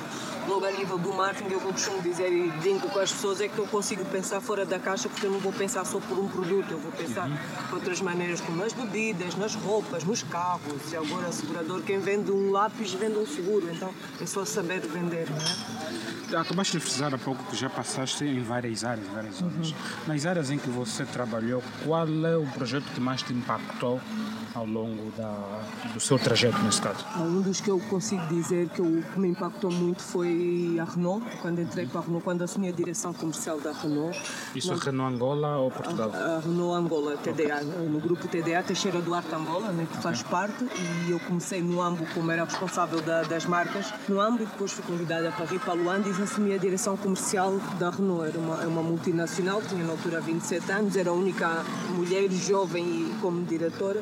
Logo 0.47 0.65
a 0.65 0.71
nível 0.71 0.97
do 0.97 1.13
marketing, 1.13 1.53
eu 1.53 1.61
costumo 1.61 2.01
dizer 2.01 2.31
e 2.31 2.51
brinco 2.51 2.89
com 2.89 2.99
as 2.99 3.06
pessoas 3.11 3.41
é 3.41 3.47
que 3.47 3.57
eu 3.57 3.67
consigo 3.67 4.03
pensar 4.05 4.41
fora 4.41 4.65
da 4.65 4.79
caixa 4.79 5.09
porque 5.09 5.25
eu 5.25 5.31
não 5.31 5.39
vou 5.39 5.53
pensar 5.53 5.85
só 5.85 5.99
por 5.99 6.17
um 6.17 6.27
produto, 6.27 6.71
eu 6.71 6.79
vou 6.79 6.91
pensar 6.91 7.27
de 7.29 7.73
outras 7.73 8.01
maneiras, 8.01 8.41
como 8.41 8.57
nas 8.57 8.73
bebidas, 8.73 9.35
nas 9.35 9.55
roupas, 9.55 10.03
nos 10.03 10.23
carros. 10.23 10.91
E 10.91 10.95
agora, 10.95 11.31
segurador, 11.31 11.81
quem 11.81 11.99
vende 11.99 12.31
um 12.31 12.51
lápis 12.51 12.93
vende 12.93 13.17
um 13.17 13.25
seguro, 13.25 13.67
então 13.71 13.93
é 14.21 14.25
só 14.25 14.45
saber 14.45 14.81
vender, 14.81 15.27
não 15.29 15.37
é? 15.37 16.41
Acabaste 16.41 16.77
de 16.77 16.83
frisar 16.83 17.13
há 17.13 17.17
pouco 17.17 17.41
que 17.45 17.55
já 17.55 17.69
passaste 17.69 18.25
em 18.25 18.43
várias 18.43 18.83
áreas, 18.83 19.07
várias 19.07 19.41
áreas. 19.41 19.73
Nas 20.05 20.25
áreas 20.25 20.51
em 20.51 20.57
que 20.57 20.69
você 20.69 21.05
trabalhou, 21.05 21.63
qual 21.85 22.05
é 22.05 22.35
o 22.35 22.45
projeto 22.47 22.83
que 22.93 22.99
mais 22.99 23.21
te 23.21 23.31
impactou 23.31 24.01
ao 24.53 24.65
longo 24.65 25.11
da, 25.11 25.61
do 25.93 25.99
seu 25.99 26.19
trajeto 26.19 26.57
nesse 26.63 26.81
caso? 26.81 27.05
Um 27.17 27.41
dos 27.41 27.61
que 27.61 27.69
eu 27.69 27.79
consigo 27.79 28.25
dizer 28.27 28.67
que, 28.69 28.79
eu, 28.79 29.03
que 29.13 29.19
me 29.19 29.29
impactou 29.29 29.71
muito 29.71 30.01
foi 30.01 30.77
a 30.81 30.83
Renault, 30.83 31.25
quando 31.41 31.61
entrei 31.61 31.85
para 31.85 32.01
a 32.01 32.03
Renault, 32.03 32.23
quando 32.23 32.41
assumi 32.41 32.67
a 32.67 32.71
direção 32.71 32.96
comercial 33.13 33.59
da 33.59 33.71
Renault. 33.71 34.17
Isso 34.55 34.73
é 34.73 34.75
Renault 34.75 35.15
Angola 35.15 35.57
ou 35.57 35.69
Portugal? 35.71 36.11
A 36.13 36.39
Renault 36.39 36.73
Angola, 36.85 37.17
TDA, 37.17 37.61
no 37.61 37.99
grupo 37.99 38.27
TDA, 38.27 38.63
Teixeira 38.63 38.99
Duarte 39.01 39.33
Angola, 39.33 39.71
né, 39.71 39.87
que 39.89 39.97
faz 40.01 40.23
parte, 40.23 40.65
e 41.07 41.11
eu 41.11 41.19
comecei 41.19 41.61
no 41.61 41.81
AMBO 41.81 42.05
como 42.13 42.31
era 42.31 42.43
responsável 42.43 42.99
da- 43.01 43.23
das 43.23 43.45
marcas 43.45 43.93
no 44.09 44.19
AMBO 44.19 44.43
e 44.43 44.45
depois 44.47 44.71
fui 44.71 44.83
convidada 44.85 45.31
para 45.31 45.45
vir 45.45 45.59
para 45.59 45.73
Luanda 45.73 46.09
e 46.09 46.11
assumi 46.23 46.53
a 46.53 46.57
direção 46.57 46.97
comercial 46.97 47.57
da 47.79 47.89
Renault. 47.89 48.27
Era 48.29 48.39
uma, 48.39 48.63
é 48.63 48.67
uma 48.67 48.81
multinacional, 48.83 49.61
tinha 49.61 49.83
na 49.83 49.91
altura 49.91 50.19
27 50.19 50.71
anos, 50.71 50.95
era 50.95 51.09
a 51.09 51.13
única 51.13 51.63
mulher 51.95 52.29
jovem 52.31 52.83
e 52.85 53.15
como 53.21 53.43
diretora. 53.43 54.01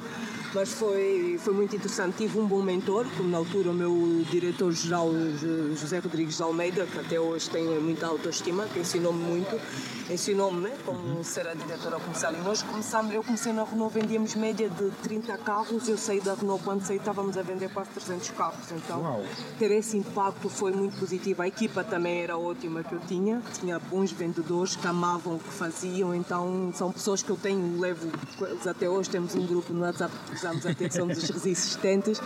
Mas 0.56 0.72
foi, 0.72 1.38
foi 1.44 1.54
muito 1.54 1.76
interessante. 1.76 2.16
Tive 2.16 2.40
um 2.40 2.48
bom 2.48 2.62
mentor, 2.62 3.06
como 3.18 3.28
na 3.28 3.38
altura 3.38 3.72
o 3.72 3.74
meu 3.74 4.24
diretor-geral 4.32 5.12
Jo- 5.38 5.76
José 5.76 6.00
Rodrigues 6.00 6.38
de 6.38 6.44
Almeida, 6.44 6.86
que 6.86 6.98
até 6.98 7.20
hoje 7.20 7.50
tem 7.50 7.66
muita 7.82 8.08
autoestima, 8.08 8.66
que 8.66 8.80
ensinou-me 8.80 9.22
muito. 9.22 9.60
Ensinou-me 10.10 10.62
né, 10.62 10.78
como 10.86 11.22
ser 11.26 11.46
a 11.48 11.54
diretora 11.56 12.00
comercial. 12.00 12.34
E 12.34 12.38
nós 12.38 12.62
começámos, 12.62 13.14
eu 13.14 13.22
comecei 13.24 13.52
na 13.52 13.66
Renault, 13.66 13.94
vendíamos 13.94 14.34
média 14.36 14.70
de 14.70 14.92
30 15.04 15.38
carros. 15.40 15.90
Eu 15.90 15.98
saí 15.98 16.22
da 16.22 16.36
Renault, 16.36 16.64
quando 16.64 16.86
saí, 16.86 16.98
estávamos 16.98 17.38
a 17.38 17.42
vender 17.42 17.70
quase 17.74 17.90
300 17.90 18.30
carros. 18.30 18.72
Então, 18.72 19.02
Uau. 19.02 19.24
ter 19.60 19.72
esse 19.72 19.98
impacto 19.98 20.48
foi 20.48 20.72
muito 20.72 20.98
positivo. 20.98 21.42
A 21.42 21.48
equipa 21.50 21.84
também 21.84 22.22
era 22.22 22.38
ótima 22.38 22.82
que 22.82 22.94
eu 22.94 23.00
tinha. 23.02 23.42
Tinha 23.60 23.78
bons 23.78 24.12
vendedores 24.14 24.78
que 24.78 24.88
amavam 24.88 25.36
o 25.36 25.40
que 25.40 25.50
faziam. 25.52 26.16
Então, 26.16 26.72
são 26.74 26.94
pessoas 26.94 27.22
que 27.22 27.30
eu 27.30 27.36
tenho, 27.36 27.78
levo 27.82 28.08
até 28.66 28.90
hoje. 28.90 29.10
Temos 29.10 29.36
um 29.36 29.46
grupo 29.46 29.74
no 29.74 29.82
WhatsApp 29.82 30.14
que 30.46 30.60
usamos 30.60 30.66
até 30.66 30.88
que 30.88 30.94
somos 30.94 31.18
os 31.18 31.30
resistentes, 31.30 32.22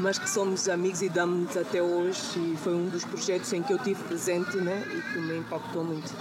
mas 0.00 0.18
que 0.18 0.28
somos 0.28 0.68
amigos 0.68 1.02
e 1.02 1.08
damos 1.08 1.56
até 1.56 1.82
hoje. 1.82 2.20
E 2.36 2.56
foi 2.56 2.74
um 2.74 2.88
dos 2.88 3.04
projetos 3.04 3.52
em 3.52 3.62
que 3.62 3.72
eu 3.72 3.78
tive 3.78 4.02
presente 4.04 4.56
né, 4.56 4.82
e 4.86 5.12
que 5.12 5.20
me 5.20 5.38
impactou 5.38 5.84
muito. 5.84 6.14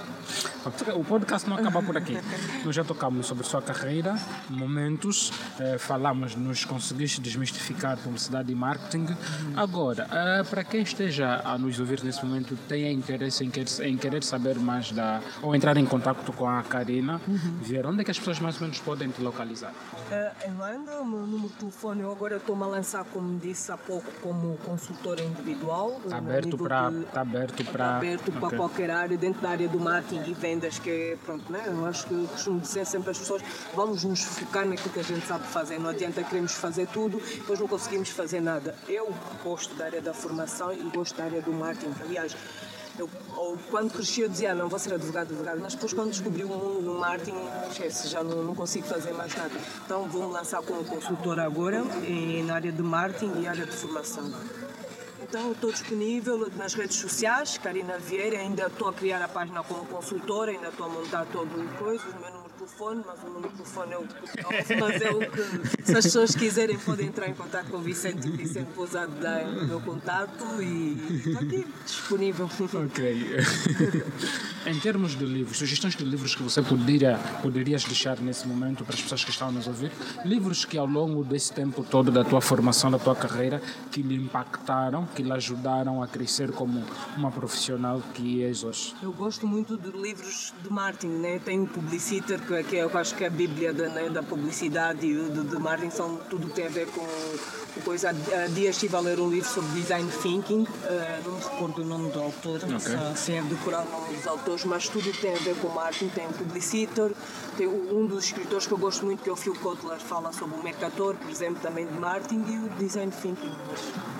O 0.95 1.03
podcast 1.03 1.49
não 1.49 1.57
acaba 1.57 1.81
por 1.81 1.95
aqui. 1.95 2.17
Nós 2.65 2.75
já 2.75 2.83
tocamos 2.83 3.25
sobre 3.25 3.45
sua 3.45 3.61
carreira, 3.61 4.15
momentos, 4.49 5.31
eh, 5.59 5.77
falamos, 5.77 6.35
nos 6.35 6.65
conseguiste 6.65 7.21
desmistificar 7.21 7.97
publicidade 7.97 8.51
e 8.51 8.55
marketing. 8.55 9.07
Agora, 9.55 10.07
eh, 10.11 10.43
para 10.43 10.65
quem 10.65 10.81
esteja 10.81 11.41
a 11.45 11.57
nos 11.57 11.79
ouvir 11.79 12.03
nesse 12.03 12.25
momento, 12.25 12.57
tenha 12.67 12.91
interesse 12.91 13.45
em 13.45 13.49
querer, 13.49 13.69
em 13.83 13.97
querer 13.97 14.23
saber 14.23 14.59
mais 14.59 14.91
da. 14.91 15.21
ou 15.41 15.55
entrar 15.55 15.77
em 15.77 15.85
contato 15.85 16.33
com 16.33 16.47
a 16.47 16.61
Karina, 16.63 17.21
ver 17.61 17.85
onde 17.85 18.01
é 18.01 18.03
que 18.03 18.11
as 18.11 18.19
pessoas 18.19 18.39
mais 18.39 18.55
ou 18.55 18.63
menos 18.63 18.79
podem 18.79 19.09
te 19.09 19.21
localizar. 19.21 19.73
Eh, 20.11 20.33
em 20.47 20.51
meu 21.05 21.27
número 21.37 21.53
de 21.53 21.59
telefone, 21.59 22.01
eu 22.01 22.11
agora 22.11 22.37
estou-me 22.37 22.63
a 22.63 22.67
lançar, 22.67 23.05
como 23.05 23.37
disse 23.39 23.71
há 23.71 23.77
pouco, 23.77 24.09
como 24.21 24.57
consultora 24.65 25.21
individual. 25.21 25.99
Está 26.03 26.17
aberto 26.17 26.57
para. 26.57 26.89
de- 26.89 27.01
Está 27.03 27.21
aberto 27.21 27.59
Está 27.61 27.71
para. 27.71 27.97
aberto 27.97 28.31
para 28.31 28.47
Ok. 28.47 28.57
qualquer 28.57 28.89
área, 28.91 29.17
dentro 29.17 29.41
da 29.41 29.49
área 29.49 29.67
do 29.69 29.79
marketing 29.79 30.29
e 30.29 30.33
vendas, 30.33 30.79
que 30.79 30.89
é, 30.89 31.17
pronto, 31.23 31.51
né? 31.51 31.63
eu 31.67 31.85
acho 31.85 32.07
que 32.07 32.13
eu 32.13 32.27
costumo 32.27 32.59
dizer 32.59 32.85
sempre 32.85 33.11
às 33.11 33.19
pessoas, 33.19 33.41
vamos 33.75 34.03
nos 34.03 34.21
focar 34.23 34.65
naquilo 34.65 34.89
que 34.93 34.99
a 34.99 35.03
gente 35.03 35.25
sabe 35.27 35.45
fazer, 35.47 35.79
não 35.79 35.89
adianta 35.89 36.23
queremos 36.23 36.53
fazer 36.53 36.87
tudo, 36.87 37.19
depois 37.19 37.59
não 37.59 37.67
conseguimos 37.67 38.09
fazer 38.09 38.41
nada. 38.41 38.75
Eu 38.89 39.13
gosto 39.43 39.75
da 39.75 39.85
área 39.85 40.01
da 40.01 40.13
formação 40.13 40.73
e 40.73 40.81
gosto 40.89 41.15
da 41.17 41.25
área 41.25 41.41
do 41.41 41.51
marketing, 41.53 41.93
aliás, 42.01 42.35
eu, 42.97 43.09
ou 43.35 43.57
quando 43.69 43.91
cresci 43.91 44.21
eu 44.21 44.29
dizia, 44.29 44.51
"Ah, 44.51 44.55
não 44.55 44.67
vou 44.67 44.79
ser 44.79 44.93
advogado, 44.93 45.27
advogado, 45.31 45.59
mas 45.61 45.73
depois 45.73 45.93
quando 45.93 46.09
descobri 46.09 46.43
o 46.43 46.47
mundo 46.47 46.81
do 46.83 46.93
marketing, 46.95 47.37
esquece, 47.69 48.07
já 48.07 48.23
não, 48.23 48.43
não 48.43 48.55
consigo 48.55 48.87
fazer 48.87 49.13
mais 49.13 49.35
nada. 49.35 49.53
Então 49.85 50.07
vou-me 50.09 50.33
lançar 50.33 50.61
como 50.61 50.83
consultora 50.83 51.43
agora, 51.43 51.83
e, 52.07 52.43
na 52.43 52.55
área 52.55 52.71
de 52.71 52.81
marketing 52.81 53.41
e 53.41 53.47
área 53.47 53.65
de 53.65 53.71
formação. 53.71 54.31
Então, 55.21 55.51
estou 55.51 55.71
disponível 55.71 56.49
nas 56.55 56.73
redes 56.73 56.95
sociais, 56.95 57.57
Karina 57.57 57.97
Vieira, 57.97 58.37
ainda 58.37 58.67
estou 58.67 58.87
a 58.87 58.93
criar 58.93 59.21
a 59.21 59.27
página 59.27 59.61
como 59.61 59.85
consultora, 59.85 60.51
ainda 60.51 60.69
estou 60.69 60.85
a 60.85 60.89
montar 60.89 61.25
todo 61.25 61.49
o 61.49 61.67
coisa, 61.77 62.03
o 62.05 62.21
meu 62.21 62.31
número 62.31 62.46
telefone, 62.57 63.03
mas 63.05 63.23
o 63.23 63.27
número 63.27 63.49
de 63.49 63.55
telefone 63.55 63.93
é 63.93 63.97
o 63.97 64.07
que 64.07 64.75
mas 64.75 65.01
é 65.01 65.11
o 65.11 65.19
que 65.19 65.85
se 65.85 65.95
as 65.95 66.05
pessoas 66.05 66.35
quiserem 66.35 66.77
podem 66.77 67.07
entrar 67.07 67.29
em 67.29 67.33
contato 67.33 67.69
com 67.69 67.77
o 67.77 67.81
Vicente, 67.81 68.27
o 68.27 68.35
Vicente 68.35 68.69
Pousado 68.73 69.13
dá 69.21 69.43
o 69.43 69.67
meu 69.67 69.81
contato 69.81 70.61
e 70.61 71.17
estou 71.17 71.41
aqui 71.41 71.67
disponível. 71.85 72.49
Ok. 72.85 73.37
em 74.67 74.79
termos 74.79 75.15
de 75.15 75.25
livros, 75.25 75.57
sugestões 75.57 75.95
de 75.95 76.03
livros 76.03 76.35
que 76.35 76.43
você 76.43 76.61
poderia, 76.61 77.17
poderias 77.41 77.85
deixar 77.85 78.19
nesse 78.19 78.47
momento 78.47 78.83
para 78.83 78.95
as 78.95 79.01
pessoas 79.01 79.23
que 79.23 79.31
estão 79.31 79.47
a 79.47 79.51
nos 79.51 79.65
ouvir, 79.65 79.91
livros 80.25 80.65
que 80.65 80.77
ao 80.77 80.85
longo 80.85 81.23
desse 81.23 81.53
tempo 81.53 81.83
todo 81.83 82.11
da 82.11 82.23
tua 82.23 82.41
formação, 82.41 82.91
da 82.91 82.99
tua 82.99 83.15
carreira, 83.15 83.61
que 83.91 84.01
lhe 84.01 84.15
impactaram, 84.15 85.07
que 85.15 85.23
lhe 85.23 85.31
ajudaram 85.31 86.03
a 86.03 86.07
crescer 86.07 86.51
como 86.51 86.83
uma 87.15 87.31
profissional 87.31 88.01
que 88.13 88.43
és 88.43 88.63
hoje? 88.63 88.93
Eu 89.01 89.13
gosto 89.13 89.47
muito 89.47 89.77
de 89.77 89.89
livros 89.89 90.53
de 90.61 90.69
marketing, 90.69 91.13
né? 91.13 91.39
Tem 91.39 91.61
o 91.61 91.67
Publiciter, 91.67 92.39
que 92.63 92.77
é, 92.77 92.83
eu 92.83 92.97
acho 92.97 93.15
que 93.15 93.23
é 93.23 93.27
a 93.27 93.29
bíblia 93.29 93.73
da, 93.73 93.89
né, 93.89 94.09
da 94.09 94.23
publicidade 94.23 95.05
e 95.05 95.17
o 95.17 95.29
de, 95.29 95.43
de 95.43 95.59
marketing, 95.59 95.91
são 95.91 96.15
tudo 96.29 96.47
que 96.47 96.53
tem 96.53 96.67
a 96.67 96.69
ver 96.69 96.87
com, 96.87 97.05
com 97.05 97.81
coisa. 97.81 98.09
Há 98.09 98.47
dias 98.47 98.75
estive 98.75 98.95
a 98.95 98.99
ler 98.99 99.19
um 99.19 99.29
livro 99.29 99.49
sobre 99.49 99.69
design 99.71 100.09
thinking, 100.21 100.61
uh, 100.61 100.67
não 101.25 101.33
me 101.33 101.43
recordo 101.43 101.81
o 101.81 101.85
nome 101.85 102.09
do 102.11 102.19
autor, 102.19 102.63
okay. 102.63 102.79
se, 102.79 103.17
se 103.17 103.33
é 103.33 103.41
decorar 103.41 103.85
o 103.85 103.91
nome 103.91 104.15
dos 104.15 104.27
autores, 104.27 104.63
mas 104.65 104.87
tudo 104.87 105.11
que 105.11 105.21
tem 105.21 105.35
a 105.35 105.39
ver 105.39 105.55
com 105.57 105.67
marketing, 105.69 106.09
tem 106.09 106.25
o 106.25 106.33
Publicitor, 106.33 107.11
tem 107.57 107.67
um 107.67 108.05
dos 108.05 108.25
escritores 108.25 108.65
que 108.65 108.73
eu 108.73 108.77
gosto 108.77 109.05
muito, 109.05 109.23
que 109.23 109.29
é 109.29 109.33
o 109.33 109.35
Phil 109.35 109.55
Kotler, 109.55 109.99
fala 109.99 110.31
sobre 110.31 110.57
o 110.57 110.63
Mercator, 110.63 111.15
por 111.15 111.29
exemplo, 111.29 111.59
também 111.61 111.85
de 111.85 111.93
marketing 111.93 112.45
e 112.47 112.57
o 112.59 112.69
design 112.77 113.11
thinking. 113.11 113.55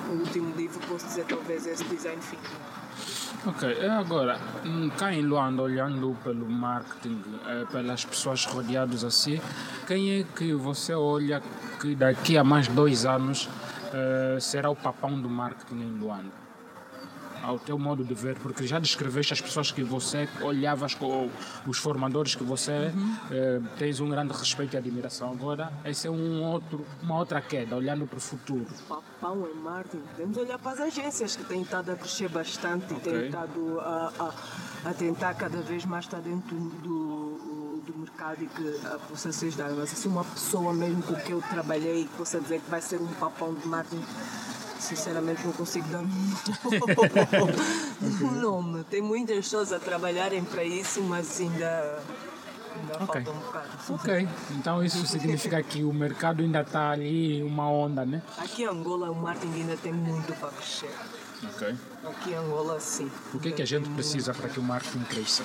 O 0.10 0.20
último 0.20 0.56
livro, 0.56 0.80
posso 0.88 1.06
dizer, 1.06 1.26
talvez, 1.26 1.68
é 1.68 1.72
esse 1.72 1.84
design 1.86 2.22
thinking. 2.22 2.87
Ok, 3.46 3.88
agora, 3.88 4.40
hum, 4.66 4.90
cá 4.98 5.14
em 5.14 5.22
Luanda, 5.22 5.62
olhando 5.62 6.18
pelo 6.24 6.50
marketing, 6.50 7.22
eh, 7.48 7.66
pelas 7.72 8.04
pessoas 8.04 8.44
rodeadas 8.46 9.04
assim, 9.04 9.40
quem 9.86 10.20
é 10.20 10.24
que 10.24 10.54
você 10.54 10.94
olha 10.94 11.42
que 11.80 11.96
daqui 11.96 12.38
a 12.38 12.44
mais 12.44 12.68
dois 12.68 13.06
anos 13.06 13.48
eh, 13.94 14.38
será 14.42 14.70
o 14.70 14.76
papão 14.76 15.22
do 15.22 15.30
marketing 15.30 15.82
em 15.82 16.00
Luanda? 16.00 16.47
Ao 17.48 17.58
teu 17.58 17.80
modo 17.80 18.04
de 18.04 18.14
ver, 18.14 18.38
porque 18.40 18.68
já 18.68 18.78
descreveste 18.78 19.32
as 19.32 19.40
pessoas 19.40 19.72
que 19.72 19.82
você 19.82 20.28
olhavas 20.42 20.94
com 20.94 21.30
os 21.66 21.78
formadores 21.78 22.36
que 22.36 22.44
você 22.44 22.92
uhum. 22.94 23.16
eh, 23.32 23.62
tens 23.78 24.02
um 24.02 24.10
grande 24.10 24.34
respeito 24.34 24.74
e 24.74 24.78
admiração. 24.78 25.32
Agora, 25.32 25.72
esse 25.86 26.08
é 26.08 26.12
um 26.12 26.44
outro, 26.44 26.86
uma 27.02 27.18
outra 27.18 27.40
queda, 27.40 27.78
olhando 27.78 28.06
para 28.06 28.18
o 28.18 28.20
futuro. 28.20 28.68
Papão 28.90 29.48
e 29.50 29.58
Martin, 29.60 30.00
podemos 30.12 30.36
olhar 30.36 30.60
para 30.60 30.74
as 30.74 30.80
agências 30.82 31.38
que 31.38 31.44
têm 31.46 31.62
estado 31.62 31.90
a 31.90 31.96
crescer 31.96 32.28
bastante 32.28 32.94
okay. 32.94 32.98
e 32.98 33.00
têm 33.00 33.26
estado 33.28 33.80
a, 33.80 34.12
a, 34.20 34.90
a, 34.90 34.94
tentar 34.94 35.34
cada 35.36 35.62
vez 35.62 35.86
mais 35.86 36.04
estar 36.04 36.20
dentro 36.20 36.54
do, 36.54 37.82
do 37.86 37.98
mercado 37.98 38.44
e 38.44 38.48
que 38.48 38.88
a 38.88 39.00
possa 39.00 39.32
ser 39.32 39.54
dada. 39.54 39.74
Mas 39.74 39.94
assim, 39.94 40.10
uma 40.10 40.26
pessoa 40.26 40.74
mesmo 40.74 41.02
com 41.02 41.16
que 41.16 41.32
eu 41.32 41.42
trabalhei 41.50 42.02
e 42.02 42.06
que 42.06 42.18
possa 42.18 42.42
dizer 42.42 42.60
que 42.60 42.70
vai 42.70 42.82
ser 42.82 43.00
um 43.00 43.08
papão 43.14 43.54
de 43.54 43.66
Martin 43.66 44.04
sinceramente 44.80 45.46
não 45.46 45.54
consigo 45.54 45.88
dar 45.90 46.02
um 48.22 48.32
nome. 48.32 48.84
Tem 48.86 49.02
muitas 49.02 49.38
pessoas 49.38 49.72
a 49.72 49.80
trabalharem 49.80 50.44
para 50.44 50.64
isso, 50.64 51.02
mas 51.02 51.40
ainda, 51.40 52.00
ainda 52.76 53.04
okay. 53.04 53.24
falta 53.24 53.32
um 53.32 53.40
bocado. 53.40 53.68
Ok, 53.90 54.28
então 54.52 54.84
isso 54.84 55.06
significa 55.06 55.62
que 55.64 55.84
o 55.84 55.94
mercado 55.94 56.42
ainda 56.42 56.62
está 56.62 56.92
ali, 56.92 57.44
uma 57.44 57.70
onda, 57.70 58.06
né? 58.06 58.22
Aqui 58.38 58.64
em 58.64 58.68
Angola 58.68 59.12
o 59.12 59.16
marketing 59.16 59.62
ainda 59.62 59.78
tem 59.78 59.94
muito 59.94 60.34
para 60.34 60.50
crescer. 60.50 60.92
Ok. 61.44 61.76
Aqui 62.04 62.32
em 62.32 62.36
Angola, 62.36 62.80
sim. 62.80 63.12
O 63.34 63.40
que 63.40 63.50
é 63.50 63.52
que 63.52 63.62
a 63.62 63.66
gente 63.66 63.90
precisa 63.90 64.34
para 64.34 64.50
que 64.50 64.60
o 64.60 64.64
marketing 64.64 65.04
cresça? 65.04 65.44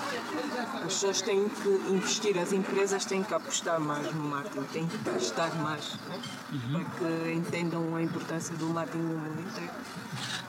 As 0.77 0.83
pessoas 0.85 1.21
têm 1.21 1.49
que 1.49 1.69
investir, 1.91 2.39
as 2.39 2.53
empresas 2.53 3.05
têm 3.05 3.23
que 3.23 3.35
apostar 3.35 3.79
mais 3.79 4.13
no 4.15 4.23
marketing, 4.23 4.65
têm 4.73 4.87
que 4.87 4.97
gastar 4.99 5.55
mais, 5.57 5.95
né? 6.09 6.21
uhum. 6.53 6.85
para 6.85 7.25
que 7.25 7.33
entendam 7.33 7.95
a 7.95 8.03
importância 8.03 8.55
do 8.57 8.67
marketing 8.67 9.03
no 9.03 9.19
mundo 9.19 9.41
inteiro. 9.41 9.73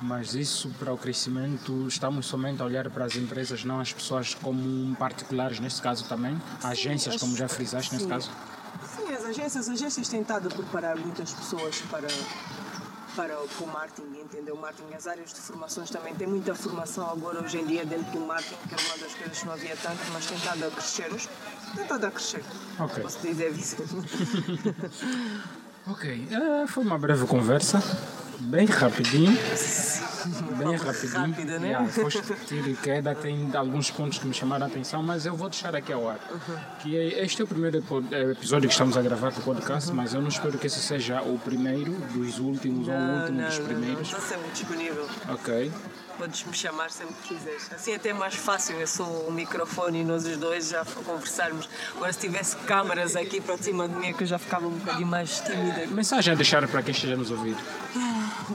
Mas 0.01 0.33
isso 0.33 0.69
para 0.79 0.93
o 0.93 0.97
crescimento, 0.97 1.87
estamos 1.87 2.25
somente 2.25 2.61
a 2.61 2.65
olhar 2.65 2.89
para 2.89 3.05
as 3.05 3.15
empresas, 3.15 3.63
não 3.65 3.79
as 3.79 3.91
pessoas 3.91 4.33
como 4.33 4.95
particulares, 4.95 5.59
neste 5.59 5.81
caso 5.81 6.05
também, 6.05 6.39
agências, 6.63 7.17
como 7.17 7.35
já 7.35 7.47
frisaste 7.47 7.89
sim. 7.89 7.95
neste 7.95 8.09
caso? 8.09 8.31
Sim, 8.95 9.13
as 9.13 9.25
agências, 9.25 9.67
as 9.67 9.69
agências 9.69 10.07
têm 10.07 10.21
estado 10.21 10.47
a 10.47 10.51
preparar 10.51 10.97
muitas 10.97 11.33
pessoas 11.33 11.81
para 11.89 12.07
para 13.15 13.37
o 13.39 13.67
marketing, 13.67 14.19
entendeu? 14.19 14.55
O 14.55 14.59
marketing, 14.59 14.93
as 14.93 15.07
áreas 15.07 15.33
de 15.33 15.39
formações 15.39 15.89
também 15.89 16.13
tem 16.15 16.27
muita 16.27 16.55
formação 16.55 17.09
agora 17.09 17.41
hoje 17.41 17.59
em 17.59 17.65
dia 17.65 17.85
dentro 17.85 18.11
do 18.11 18.19
marketing, 18.25 18.55
que 18.67 18.73
era 18.73 18.83
uma 18.83 18.97
das 18.97 19.13
coisas 19.13 19.39
que 19.39 19.45
não 19.45 19.53
havia 19.53 19.75
tanto, 19.75 19.99
mas 20.11 20.25
tem 20.25 20.37
estado 20.37 20.65
a 20.65 20.71
crescer. 20.71 21.09
Tem 21.75 21.83
estado 21.83 22.05
a 22.05 22.11
crescer. 22.11 22.43
Ok. 22.79 23.03
Posso 23.03 23.19
dizer 23.19 23.51
isso. 23.51 23.77
ok, 25.87 26.27
uh, 26.31 26.67
foi 26.67 26.83
uma 26.83 26.97
breve 26.97 27.25
conversa, 27.25 27.81
bem 28.39 28.65
rapidinho. 28.65 29.37
Bem 30.57 30.75
rapidinho. 30.75 31.13
Rápida, 31.13 31.59
né? 31.59 31.67
Yeah, 31.69 31.89
foste 31.89 32.21
tiro 32.45 32.69
e 32.69 32.75
queda, 32.75 33.15
tem 33.15 33.51
alguns 33.55 33.91
pontos 33.91 34.19
que 34.19 34.27
me 34.27 34.33
chamaram 34.33 34.65
a 34.65 34.69
atenção, 34.69 35.03
mas 35.03 35.25
eu 35.25 35.35
vou 35.35 35.49
deixar 35.49 35.75
aqui 35.75 35.91
ao 35.91 36.09
ar. 36.09 36.19
Uhum. 36.31 36.57
Que 36.79 36.97
é, 36.97 37.23
este 37.23 37.41
é 37.41 37.45
o 37.45 37.47
primeiro 37.47 37.83
é, 38.11 38.31
episódio 38.31 38.67
que 38.67 38.73
estamos 38.73 38.97
a 38.97 39.01
gravar 39.01 39.31
do 39.31 39.41
podcast, 39.41 39.89
uhum. 39.89 39.95
mas 39.95 40.13
eu 40.13 40.21
não 40.21 40.29
espero 40.29 40.57
que 40.57 40.67
esse 40.67 40.79
seja 40.79 41.21
o 41.21 41.37
primeiro 41.39 41.91
dos 42.13 42.39
últimos 42.39 42.87
não, 42.87 42.95
ou 42.95 43.01
o 43.01 43.19
último 43.19 43.41
não, 43.41 43.47
dos 43.47 43.59
primeiros. 43.59 44.11
Não, 44.11 44.19
estou 44.19 44.21
sempre 44.21 44.51
disponível. 44.51 45.07
Ok. 45.29 45.71
Podes 46.17 46.43
me 46.43 46.53
chamar 46.53 46.91
sempre 46.91 47.15
que 47.23 47.35
quiseres. 47.35 47.71
Assim 47.73 47.91
é 47.91 47.95
até 47.95 48.13
mais 48.13 48.35
fácil, 48.35 48.79
eu 48.79 48.87
sou 48.87 49.27
o 49.27 49.31
microfone 49.31 50.01
e 50.01 50.03
nós 50.03 50.25
os 50.25 50.37
dois 50.37 50.69
já 50.69 50.85
conversarmos. 50.85 51.67
Agora 51.95 52.13
se 52.13 52.19
tivesse 52.19 52.55
câmaras 52.57 53.15
aqui 53.15 53.41
para 53.41 53.57
cima 53.57 53.87
de 53.87 53.95
mim 53.95 54.09
é 54.09 54.13
que 54.13 54.23
eu 54.23 54.27
já 54.27 54.37
ficava 54.37 54.67
um 54.67 54.71
bocadinho 54.77 55.07
mais 55.07 55.39
tímida. 55.39 55.87
Mensagem 55.87 56.33
a 56.33 56.35
deixar 56.35 56.67
para 56.67 56.83
quem 56.83 56.93
esteja 56.93 57.15
nos 57.15 57.31
ouvir. 57.31 57.55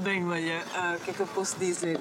Bem, 0.02 0.26
olha, 0.26 0.64
ah, 0.74 0.96
o 0.96 1.00
que 1.00 1.10
é 1.10 1.14
que 1.14 1.20
eu 1.20 1.26
posso 1.28 1.56
dizer? 1.58 1.96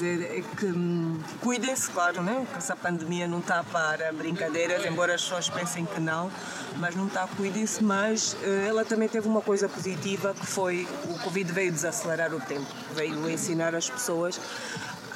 É 0.00 0.42
que 0.56 0.66
hum, 0.66 1.18
cuidem-se, 1.40 1.90
claro, 1.90 2.22
né? 2.22 2.36
Porque 2.44 2.58
essa 2.58 2.76
pandemia 2.76 3.26
não 3.26 3.40
está 3.40 3.64
para 3.64 4.12
brincadeiras, 4.12 4.84
embora 4.86 5.14
as 5.16 5.22
pessoas 5.22 5.48
pensem 5.48 5.84
que 5.84 6.00
não, 6.00 6.30
mas 6.76 6.94
não 6.94 7.08
está, 7.08 7.26
cuidem-se. 7.26 7.82
Mas 7.82 8.34
uh, 8.34 8.68
ela 8.68 8.84
também 8.84 9.08
teve 9.08 9.26
uma 9.26 9.40
coisa 9.40 9.68
positiva 9.68 10.32
que 10.34 10.46
foi 10.46 10.86
o 11.06 11.18
Covid 11.24 11.50
veio 11.50 11.72
desacelerar 11.72 12.32
o 12.32 12.40
tempo, 12.40 12.66
veio 12.94 13.28
ensinar 13.28 13.74
as 13.74 13.90
pessoas 13.90 14.40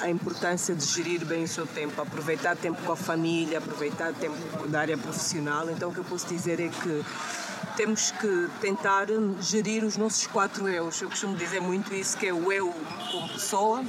a 0.00 0.10
importância 0.10 0.74
de 0.74 0.84
gerir 0.84 1.24
bem 1.24 1.44
o 1.44 1.48
seu 1.48 1.64
tempo, 1.64 2.02
aproveitar 2.02 2.56
tempo 2.56 2.82
com 2.82 2.90
a 2.90 2.96
família, 2.96 3.58
aproveitar 3.58 4.12
tempo 4.12 4.66
da 4.66 4.80
área 4.80 4.98
profissional. 4.98 5.70
Então, 5.70 5.90
o 5.90 5.94
que 5.94 5.98
eu 5.98 6.04
posso 6.04 6.26
dizer 6.26 6.58
é 6.58 6.68
que 6.68 7.04
temos 7.76 8.10
que 8.10 8.48
tentar 8.60 9.06
gerir 9.40 9.84
os 9.84 9.96
nossos 9.96 10.26
quatro 10.26 10.68
eus. 10.68 11.00
Eu 11.00 11.08
costumo 11.08 11.36
dizer 11.36 11.60
muito 11.60 11.94
isso, 11.94 12.16
que 12.16 12.26
é 12.26 12.32
o 12.32 12.52
eu 12.52 12.72
como 13.10 13.28
pessoa, 13.28 13.84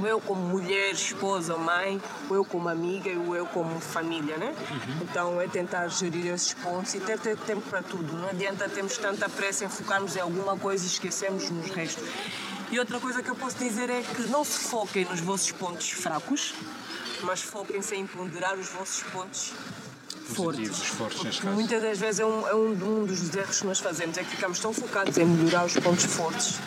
o 0.00 0.06
eu 0.06 0.20
como 0.20 0.40
mulher, 0.40 0.92
esposa, 0.92 1.56
mãe, 1.56 2.00
o 2.30 2.34
eu 2.34 2.44
como 2.44 2.68
amiga 2.68 3.10
e 3.10 3.16
o 3.16 3.34
eu 3.34 3.46
como 3.46 3.80
família, 3.80 4.36
né? 4.36 4.54
Uhum. 4.70 5.02
Então 5.02 5.40
é 5.40 5.48
tentar 5.48 5.88
gerir 5.88 6.26
esses 6.26 6.54
pontos 6.54 6.94
e 6.94 7.00
ter, 7.00 7.18
ter 7.18 7.36
tempo 7.36 7.62
para 7.68 7.82
tudo. 7.82 8.12
Não 8.16 8.28
adianta 8.28 8.68
termos 8.68 8.96
tanta 8.96 9.28
pressa 9.28 9.64
em 9.64 9.68
focarmos 9.68 10.16
em 10.16 10.20
alguma 10.20 10.56
coisa 10.56 10.84
e 10.84 10.86
esquecemos 10.86 11.50
nos 11.50 11.68
restos. 11.70 12.08
E 12.70 12.78
outra 12.78 13.00
coisa 13.00 13.22
que 13.22 13.30
eu 13.30 13.34
posso 13.34 13.56
dizer 13.56 13.88
é 13.90 14.02
que 14.02 14.22
não 14.28 14.44
se 14.44 14.58
foquem 14.68 15.04
nos 15.06 15.20
vossos 15.20 15.50
pontos 15.52 15.90
fracos, 15.90 16.54
mas 17.22 17.40
foquem-se 17.40 17.96
em 17.96 18.06
ponderar 18.06 18.56
os 18.58 18.68
vossos 18.68 19.02
pontos 19.04 19.52
fortes. 20.34 20.78
fortes 20.78 21.40
muitas 21.40 21.82
das 21.82 21.98
vezes 21.98 22.20
é, 22.20 22.26
um, 22.26 22.46
é 22.46 22.54
um, 22.54 22.70
um, 22.70 23.06
dos 23.06 23.34
erros 23.34 23.60
que 23.60 23.66
nós 23.66 23.78
fazemos, 23.78 24.16
é 24.18 24.22
que 24.22 24.30
ficamos 24.30 24.58
tão 24.58 24.72
focados 24.72 25.16
em 25.16 25.24
melhorar 25.24 25.64
os 25.64 25.74
pontos 25.74 26.04
fortes 26.04 26.58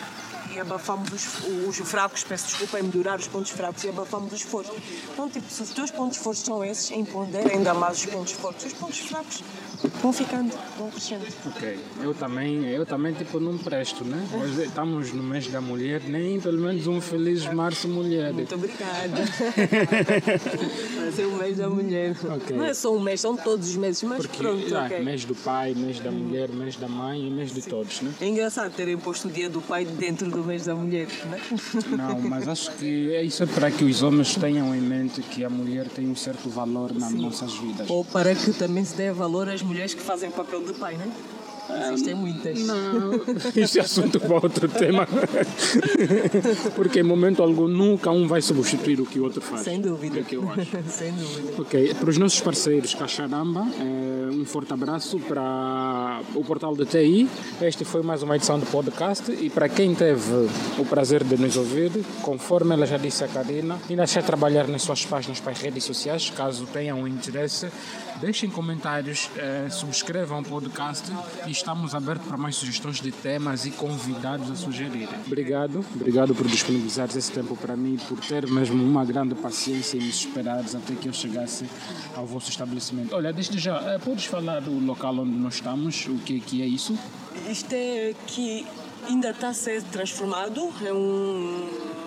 e 0.54 0.60
abafamos 0.60 1.10
os, 1.12 1.78
os 1.80 1.88
fracos, 1.88 2.24
peço 2.24 2.46
desculpa, 2.46 2.78
em 2.78 2.82
melhorar 2.82 3.18
os 3.18 3.28
pontos 3.28 3.50
fracos 3.50 3.84
e 3.84 3.88
abafamos 3.88 4.32
os 4.32 4.42
fortes. 4.42 4.72
Então, 5.12 5.28
tipo, 5.28 5.50
se 5.50 5.62
os 5.62 5.70
teus 5.70 5.90
pontos 5.90 6.18
fortes 6.18 6.42
são 6.42 6.64
esses, 6.64 6.90
em 6.90 7.04
ponder 7.04 7.50
ainda 7.50 7.74
mais 7.74 7.98
os 7.98 8.06
pontos 8.06 8.32
fortes, 8.32 8.66
os 8.66 8.72
pontos 8.72 8.98
fracos 9.00 9.42
vão 10.00 10.12
ficando, 10.12 10.54
vão 10.78 10.90
crescendo. 10.90 11.26
Ok, 11.46 11.78
eu 12.02 12.14
também, 12.14 12.66
eu 12.66 12.86
também 12.86 13.14
tipo 13.14 13.40
não 13.40 13.58
presto, 13.58 14.04
né? 14.04 14.28
Hoje 14.34 14.64
estamos 14.64 15.12
no 15.12 15.22
mês 15.22 15.46
da 15.48 15.60
mulher, 15.60 16.02
nem 16.06 16.40
pelo 16.40 16.58
menos 16.58 16.86
um 16.86 17.00
feliz 17.00 17.46
março 17.52 17.88
mulher. 17.88 18.32
Muito 18.32 18.54
obrigada. 18.54 18.82
Vai 21.00 21.12
ser 21.12 21.26
o 21.26 21.32
mês 21.32 21.56
da 21.56 21.68
mulher. 21.68 22.16
Okay. 22.36 22.56
Não 22.56 22.64
é 22.64 22.74
só 22.74 22.94
um 22.94 23.00
mês, 23.00 23.20
são 23.20 23.36
todos 23.36 23.68
os 23.68 23.76
meses, 23.76 24.02
mas 24.02 24.26
Porque, 24.26 24.38
pronto, 24.38 24.76
ah, 24.76 24.86
okay. 24.86 25.00
mês 25.00 25.24
do 25.24 25.34
pai, 25.34 25.74
mês 25.74 25.98
da 26.00 26.10
mulher, 26.10 26.48
mês 26.48 26.76
da 26.76 26.88
mãe 26.88 27.26
e 27.26 27.30
mês 27.30 27.52
de 27.52 27.62
todos, 27.62 28.00
né? 28.00 28.12
É 28.20 28.26
engraçado 28.26 28.72
terem 28.72 28.96
posto 28.98 29.28
o 29.28 29.30
dia 29.30 29.48
do 29.48 29.60
pai 29.60 29.84
dentro 29.84 30.30
do 30.30 30.41
mês 30.42 30.64
da 30.64 30.74
mulher, 30.74 31.08
né? 31.30 31.40
Não, 31.96 32.20
mas 32.20 32.48
acho 32.48 32.72
que 32.76 33.14
é 33.14 33.22
isso 33.22 33.42
é 33.42 33.46
para 33.46 33.70
que 33.70 33.84
os 33.84 34.02
homens 34.02 34.34
tenham 34.34 34.74
em 34.74 34.80
mente 34.80 35.20
que 35.22 35.44
a 35.44 35.50
mulher 35.50 35.88
tem 35.88 36.08
um 36.08 36.16
certo 36.16 36.48
valor 36.48 36.94
nas 36.94 37.10
Sim. 37.12 37.22
nossas 37.22 37.52
vidas. 37.54 37.88
Ou 37.90 38.04
para 38.04 38.34
que 38.34 38.52
também 38.52 38.84
se 38.84 38.96
dê 38.96 39.12
valor 39.12 39.48
às 39.48 39.62
mulheres 39.62 39.82
mulheres 39.82 39.94
que 39.94 40.02
fazem 40.02 40.28
o 40.28 40.32
papel 40.32 40.62
de 40.62 40.72
pai, 40.74 40.96
não 40.96 41.04
é? 41.04 41.41
Existem 41.80 42.14
muitas. 42.14 42.60
Não, 42.60 43.12
é 43.56 43.80
assunto 43.80 44.20
para 44.20 44.34
outro 44.34 44.68
tema. 44.68 45.06
Porque 46.74 47.00
em 47.00 47.02
momento 47.02 47.42
algum 47.42 47.68
nunca 47.68 48.10
um 48.10 48.26
vai 48.26 48.40
substituir 48.40 49.00
o 49.00 49.06
que 49.06 49.18
o 49.18 49.24
outro 49.24 49.40
faz. 49.40 49.62
Sem 49.62 49.80
dúvida. 49.80 50.18
É 50.18 50.22
o 50.22 50.24
que 50.24 50.36
eu 50.36 50.50
acho. 50.50 50.70
Sem 50.88 51.12
dúvida. 51.12 51.62
Ok, 51.62 51.94
para 51.94 52.10
os 52.10 52.18
nossos 52.18 52.40
parceiros 52.40 52.94
Caixaramba, 52.94 53.66
eh, 53.78 54.30
um 54.32 54.44
forte 54.44 54.72
abraço 54.72 55.18
para 55.20 56.20
o 56.34 56.44
portal 56.44 56.74
da 56.74 56.84
TI. 56.84 57.28
Este 57.60 57.84
foi 57.84 58.02
mais 58.02 58.22
uma 58.22 58.36
edição 58.36 58.58
do 58.58 58.66
podcast 58.66 59.30
e 59.32 59.48
para 59.50 59.68
quem 59.68 59.94
teve 59.94 60.48
o 60.78 60.84
prazer 60.84 61.24
de 61.24 61.36
nos 61.36 61.56
ouvir, 61.56 61.90
conforme 62.22 62.74
ela 62.74 62.86
já 62.86 62.96
disse 62.96 63.24
a 63.24 63.28
Karina, 63.28 63.78
ainda 63.88 64.04
está 64.04 64.20
a 64.20 64.22
trabalhar 64.22 64.66
nas 64.68 64.82
suas 64.82 65.04
páginas 65.04 65.40
para 65.40 65.52
as 65.52 65.60
redes 65.60 65.84
sociais, 65.84 66.30
caso 66.30 66.66
tenham 66.66 67.06
interesse, 67.06 67.68
deixem 68.20 68.50
comentários, 68.50 69.30
eh, 69.36 69.68
subscrevam 69.70 70.40
o 70.40 70.44
podcast 70.44 71.10
e 71.46 71.50
estamos 71.62 71.94
abertos 71.94 72.26
para 72.26 72.36
mais 72.36 72.56
sugestões 72.56 73.00
de 73.00 73.12
temas 73.12 73.64
e 73.64 73.70
convidados 73.70 74.50
a 74.50 74.56
sugerirem. 74.56 75.08
Obrigado, 75.24 75.84
obrigado 75.94 76.34
por 76.34 76.46
disponibilizares 76.48 77.14
esse 77.14 77.30
tempo 77.30 77.56
para 77.56 77.76
mim, 77.76 77.96
por 78.08 78.18
ter 78.18 78.48
mesmo 78.48 78.82
uma 78.82 79.04
grande 79.04 79.36
paciência 79.36 79.96
e 79.96 80.00
me 80.00 80.08
esperares 80.08 80.74
até 80.74 80.94
que 80.96 81.08
eu 81.08 81.12
chegasse 81.12 81.64
ao 82.16 82.26
vosso 82.26 82.50
estabelecimento. 82.50 83.14
Olha, 83.14 83.32
desde 83.32 83.58
já, 83.60 83.80
eh, 83.92 83.98
podes 83.98 84.24
falar 84.24 84.60
do 84.60 84.72
local 84.84 85.16
onde 85.18 85.38
nós 85.38 85.54
estamos, 85.54 86.06
o 86.06 86.18
que, 86.18 86.40
que 86.40 86.62
é 86.62 86.66
isso? 86.66 86.98
Isto 87.48 87.72
é 87.72 88.12
que 88.26 88.66
ainda 89.08 89.30
está 89.30 89.50
a 89.50 89.54
ser 89.54 89.82
transformado. 89.84 90.68
É 90.84 90.92
um 90.92 92.01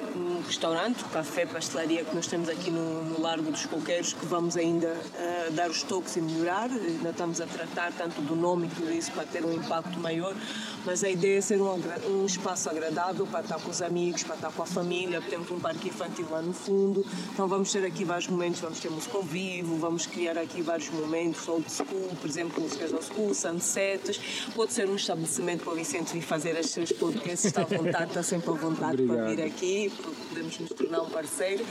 restaurante, 0.46 1.04
café, 1.06 1.46
pastelaria 1.46 2.04
que 2.04 2.16
nós 2.16 2.28
temos 2.28 2.50
aqui 2.50 2.70
no, 2.72 3.04
no 3.04 3.22
Largo 3.22 3.52
dos 3.52 3.66
Coqueiros, 3.66 4.14
que 4.14 4.26
vamos 4.26 4.56
ainda 4.56 4.88
uh, 4.88 5.52
dar 5.52 5.70
os 5.70 5.84
toques 5.84 6.16
e 6.16 6.22
melhorar. 6.22 6.70
Ainda 6.70 7.10
estamos 7.10 7.42
a 7.42 7.46
tratar 7.46 7.92
tanto 7.94 8.22
do 8.22 8.36
nome 8.36 8.68
e 8.68 8.70
tudo 8.70 8.92
isso 8.92 9.12
para 9.12 9.26
ter 9.26 9.44
um 9.44 9.54
impacto 9.54 10.00
maior. 10.00 10.36
Mas 10.86 11.04
a 11.04 11.10
ideia 11.10 11.40
é 11.40 11.42
ser 11.42 11.60
um, 11.60 11.82
um 12.08 12.26
espaço 12.26 12.70
agradável 12.70 13.26
para 13.26 13.42
estar 13.42 13.60
com 13.60 13.72
os 13.72 13.82
amigos, 13.82 14.24
para 14.24 14.36
estar 14.36 14.52
com 14.52 14.62
a 14.62 14.66
família. 14.66 15.20
Temos 15.22 15.50
um 15.50 15.60
parque 15.60 15.90
infantil 15.90 16.28
lá 16.30 16.42
no 16.42 16.54
fundo. 16.54 17.04
Então 17.34 17.48
vamos 17.48 17.72
ter 17.72 17.84
aqui 17.84 18.04
vários 18.04 18.28
momentos, 18.28 18.62
vamos 18.62 18.80
ter 18.80 18.90
música 18.90 19.18
ao 19.18 19.24
vivo, 19.24 19.78
vamos 19.78 20.06
criar 20.06 20.38
aqui 20.38 20.62
vários 20.62 20.90
momentos 20.90 21.48
old 21.48 21.66
school, 21.72 22.10
por 22.22 22.30
exemplo, 22.30 22.62
músicas 22.62 22.94
old 22.94 23.06
school, 23.06 23.34
sunsets. 23.34 24.20
Pode 24.56 24.74
ser 24.74 24.88
um 24.88 24.96
estabelecimento 24.96 25.64
para 25.64 25.74
o 25.74 25.76
Vicente 25.76 26.14
vir 26.14 26.22
fazer 26.22 26.56
as 26.58 26.70
suas 26.70 26.92
podcasts, 26.92 27.46
está 27.46 27.62
à 27.62 27.66
vontade, 27.66 28.06
está 28.06 28.24
sempre 28.24 28.50
à 28.50 28.54
vontade 28.54 29.04
para 29.04 29.16
Obrigado. 29.16 29.36
vir 29.36 29.42
aqui, 29.44 29.92
podemos 30.36 30.60
nos 30.60 30.70
tornar 30.72 31.02
um 31.02 31.10
parceiro. 31.10 31.66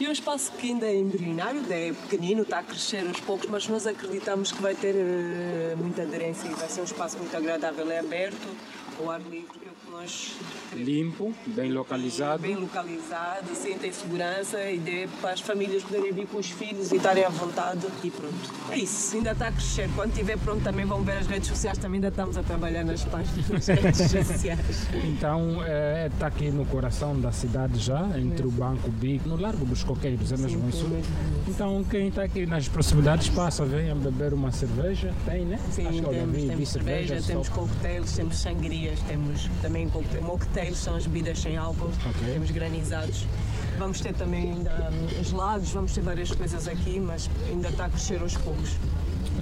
E 0.00 0.06
é 0.06 0.08
um 0.08 0.12
espaço 0.12 0.50
que 0.52 0.68
ainda 0.68 0.86
é 0.86 0.96
embrionário, 0.96 1.60
ainda 1.60 1.74
é 1.74 1.92
pequenino, 1.92 2.42
está 2.42 2.60
a 2.60 2.62
crescer 2.62 3.06
aos 3.06 3.20
poucos, 3.20 3.48
mas 3.48 3.68
nós 3.68 3.86
acreditamos 3.86 4.52
que 4.52 4.62
vai 4.62 4.74
ter 4.74 4.94
eh, 4.96 5.74
muita 5.76 6.02
aderência 6.02 6.48
e 6.48 6.54
vai 6.54 6.68
ser 6.68 6.80
um 6.80 6.84
espaço 6.84 7.18
muito 7.18 7.36
agradável, 7.36 7.90
é 7.90 7.98
aberto, 7.98 8.48
ao 8.98 9.10
ar 9.10 9.20
livre, 9.20 9.50
o 9.65 9.65
nós 9.96 10.36
Limpo, 10.74 11.32
bem 11.46 11.72
localizado. 11.72 12.42
bem 12.42 12.54
localizado, 12.54 13.54
sentem 13.54 13.90
segurança, 13.90 14.62
ideia 14.70 15.04
é 15.04 15.08
para 15.22 15.30
as 15.30 15.40
famílias 15.40 15.82
poderem 15.82 16.12
vir 16.12 16.26
com 16.26 16.36
os 16.36 16.50
filhos 16.50 16.92
e 16.92 16.96
estarem 16.96 17.24
à 17.24 17.30
vontade 17.30 17.86
e 18.04 18.10
pronto. 18.10 18.34
É 18.70 18.76
isso, 18.76 19.16
ainda 19.16 19.30
está 19.32 19.48
a 19.48 19.52
crescer. 19.52 19.88
Quando 19.94 20.10
estiver 20.10 20.36
pronto 20.38 20.62
também 20.62 20.84
vão 20.84 21.02
ver 21.02 21.16
as 21.18 21.26
redes 21.26 21.48
sociais, 21.48 21.78
também 21.78 21.96
ainda 21.96 22.08
estamos 22.08 22.36
a 22.36 22.42
trabalhar 22.42 22.84
nas 22.84 23.04
páginas 23.04 23.66
redes 23.68 23.96
sociais. 23.96 24.86
Então, 25.04 25.62
é, 25.64 26.08
está 26.12 26.26
aqui 26.26 26.50
no 26.50 26.66
coração 26.66 27.18
da 27.18 27.32
cidade 27.32 27.78
já, 27.78 28.06
entre 28.18 28.46
o 28.46 28.50
Banco 28.50 28.90
Big, 28.90 29.26
no 29.26 29.36
Largo 29.40 29.64
dos 29.64 29.82
Coqueiros, 29.82 30.30
é 30.30 30.36
mesmo 30.36 30.68
isso? 30.68 30.84
é 30.84 30.88
mesmo 30.88 31.14
Então, 31.48 31.82
quem 31.84 32.08
está 32.08 32.24
aqui 32.24 32.44
nas 32.44 32.68
proximidades 32.68 33.28
passa, 33.30 33.64
venha 33.64 33.94
beber 33.94 34.34
uma 34.34 34.52
cerveja, 34.52 35.14
tem, 35.24 35.46
né? 35.46 35.58
Sim, 35.70 35.86
Acho 35.86 36.02
que 36.02 36.08
temos, 36.10 36.36
vi 36.36 36.48
temos 36.48 36.68
cerveja, 36.68 37.20
só- 37.20 37.26
temos 37.28 37.48
coquetéis, 37.48 38.12
temos 38.12 38.36
sangrias, 38.36 39.00
temos 39.02 39.48
também 39.62 39.85
coquetéis. 39.88 40.22
Mocktails 40.22 40.78
são 40.78 40.96
as 40.96 41.06
bebidas 41.06 41.38
sem 41.40 41.56
álcool, 41.56 41.90
Ok. 42.08 42.32
temos 42.32 42.50
granizados. 42.50 43.26
Vamos 43.78 44.00
ter 44.00 44.14
também 44.14 44.52
ainda 44.52 44.90
hum, 44.90 45.24
gelados, 45.24 45.70
vamos 45.70 45.92
ter 45.92 46.00
várias 46.00 46.30
coisas 46.32 46.66
aqui, 46.66 46.98
mas 46.98 47.28
ainda 47.48 47.68
está 47.68 47.84
a 47.86 47.88
crescer 47.90 48.20
aos 48.22 48.34
poucos. 48.36 48.70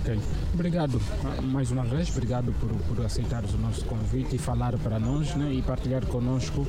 Ok. 0.04 0.20
Obrigado 0.52 1.00
ah, 1.24 1.40
mais 1.40 1.70
uma 1.70 1.82
vez, 1.82 2.10
obrigado 2.10 2.52
por, 2.60 2.68
por 2.68 3.04
aceitares 3.06 3.54
o 3.54 3.58
nosso 3.58 3.86
convite 3.86 4.36
e 4.36 4.38
falar 4.38 4.76
para 4.78 5.00
nós 5.00 5.34
né, 5.34 5.50
e 5.50 5.62
partilhar 5.62 6.04
connosco 6.04 6.66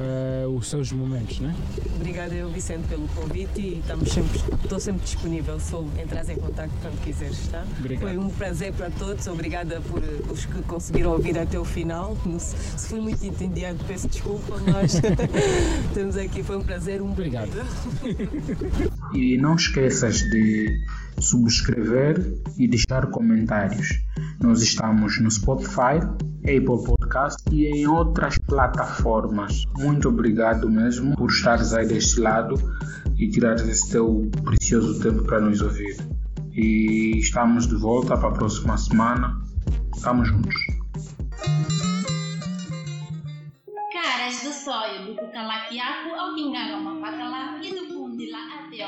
eh, 0.00 0.46
os 0.46 0.68
seus 0.68 0.92
momentos. 0.92 1.40
Né? 1.40 1.56
Obrigada 1.96 2.32
eu, 2.34 2.48
Vicente, 2.50 2.86
pelo 2.86 3.08
convite 3.08 3.60
e 3.60 3.78
estamos 3.80 4.08
sempre, 4.08 4.40
estou 4.62 4.78
sempre 4.78 5.02
disponível. 5.02 5.58
Sou 5.58 5.88
entras 6.00 6.28
em 6.28 6.36
contato 6.36 6.70
quando 6.80 7.02
quiseres, 7.02 7.48
tá? 7.48 7.64
Obrigado. 7.80 8.08
Foi 8.08 8.16
um 8.16 8.30
prazer 8.30 8.72
para 8.72 8.90
todos. 8.90 9.26
Obrigada 9.26 9.80
por 9.80 10.00
eh, 10.00 10.20
os 10.30 10.46
que 10.46 10.62
conseguiram 10.62 11.10
ouvir 11.10 11.36
até 11.36 11.58
o 11.58 11.64
final. 11.64 12.16
Se 12.38 12.56
se 12.78 12.88
fui 12.88 13.00
muito 13.00 13.24
entendido, 13.26 13.84
peço 13.88 14.06
desculpa, 14.06 14.56
mas 14.70 15.00
temos 15.92 16.16
aqui, 16.16 16.44
foi 16.44 16.56
um 16.56 16.62
prazer. 16.62 17.02
Um 17.02 17.10
Obrigado. 17.10 17.50
E 19.14 19.38
não 19.38 19.54
esqueças 19.54 20.18
de 20.18 20.84
subscrever 21.20 22.40
e 22.56 22.68
deixar 22.68 23.06
comentários. 23.10 23.88
Nós 24.40 24.62
estamos 24.62 25.20
no 25.20 25.30
Spotify, 25.30 26.00
Apple 26.42 26.84
Podcast 26.84 27.42
e 27.50 27.66
em 27.66 27.86
outras 27.86 28.38
plataformas. 28.38 29.64
Muito 29.78 30.08
obrigado 30.08 30.70
mesmo 30.70 31.16
por 31.16 31.30
estares 31.30 31.72
aí 31.72 31.86
deste 31.86 32.20
lado 32.20 32.54
e 33.16 33.28
tirares 33.28 33.62
esse 33.62 33.90
teu 33.90 34.30
precioso 34.44 35.00
tempo 35.00 35.24
para 35.24 35.40
nos 35.40 35.60
ouvir. 35.60 35.96
E 36.52 37.18
estamos 37.18 37.66
de 37.66 37.76
volta 37.76 38.16
para 38.16 38.28
a 38.28 38.32
próxima 38.32 38.76
semana. 38.76 39.40
Estamos 39.94 40.28
juntos. 40.28 40.54
Caras 43.92 44.42
do 44.42 44.52
sonho 44.52 45.06
do 45.06 45.14
Cucalaquiaco 45.16 46.14
ao 46.14 46.34
Quingarama 46.34 47.00
Pacalá 47.00 47.60
e 47.62 47.74
do 47.74 47.97
de 48.18 48.30
lá 48.30 48.66
até 48.66 48.84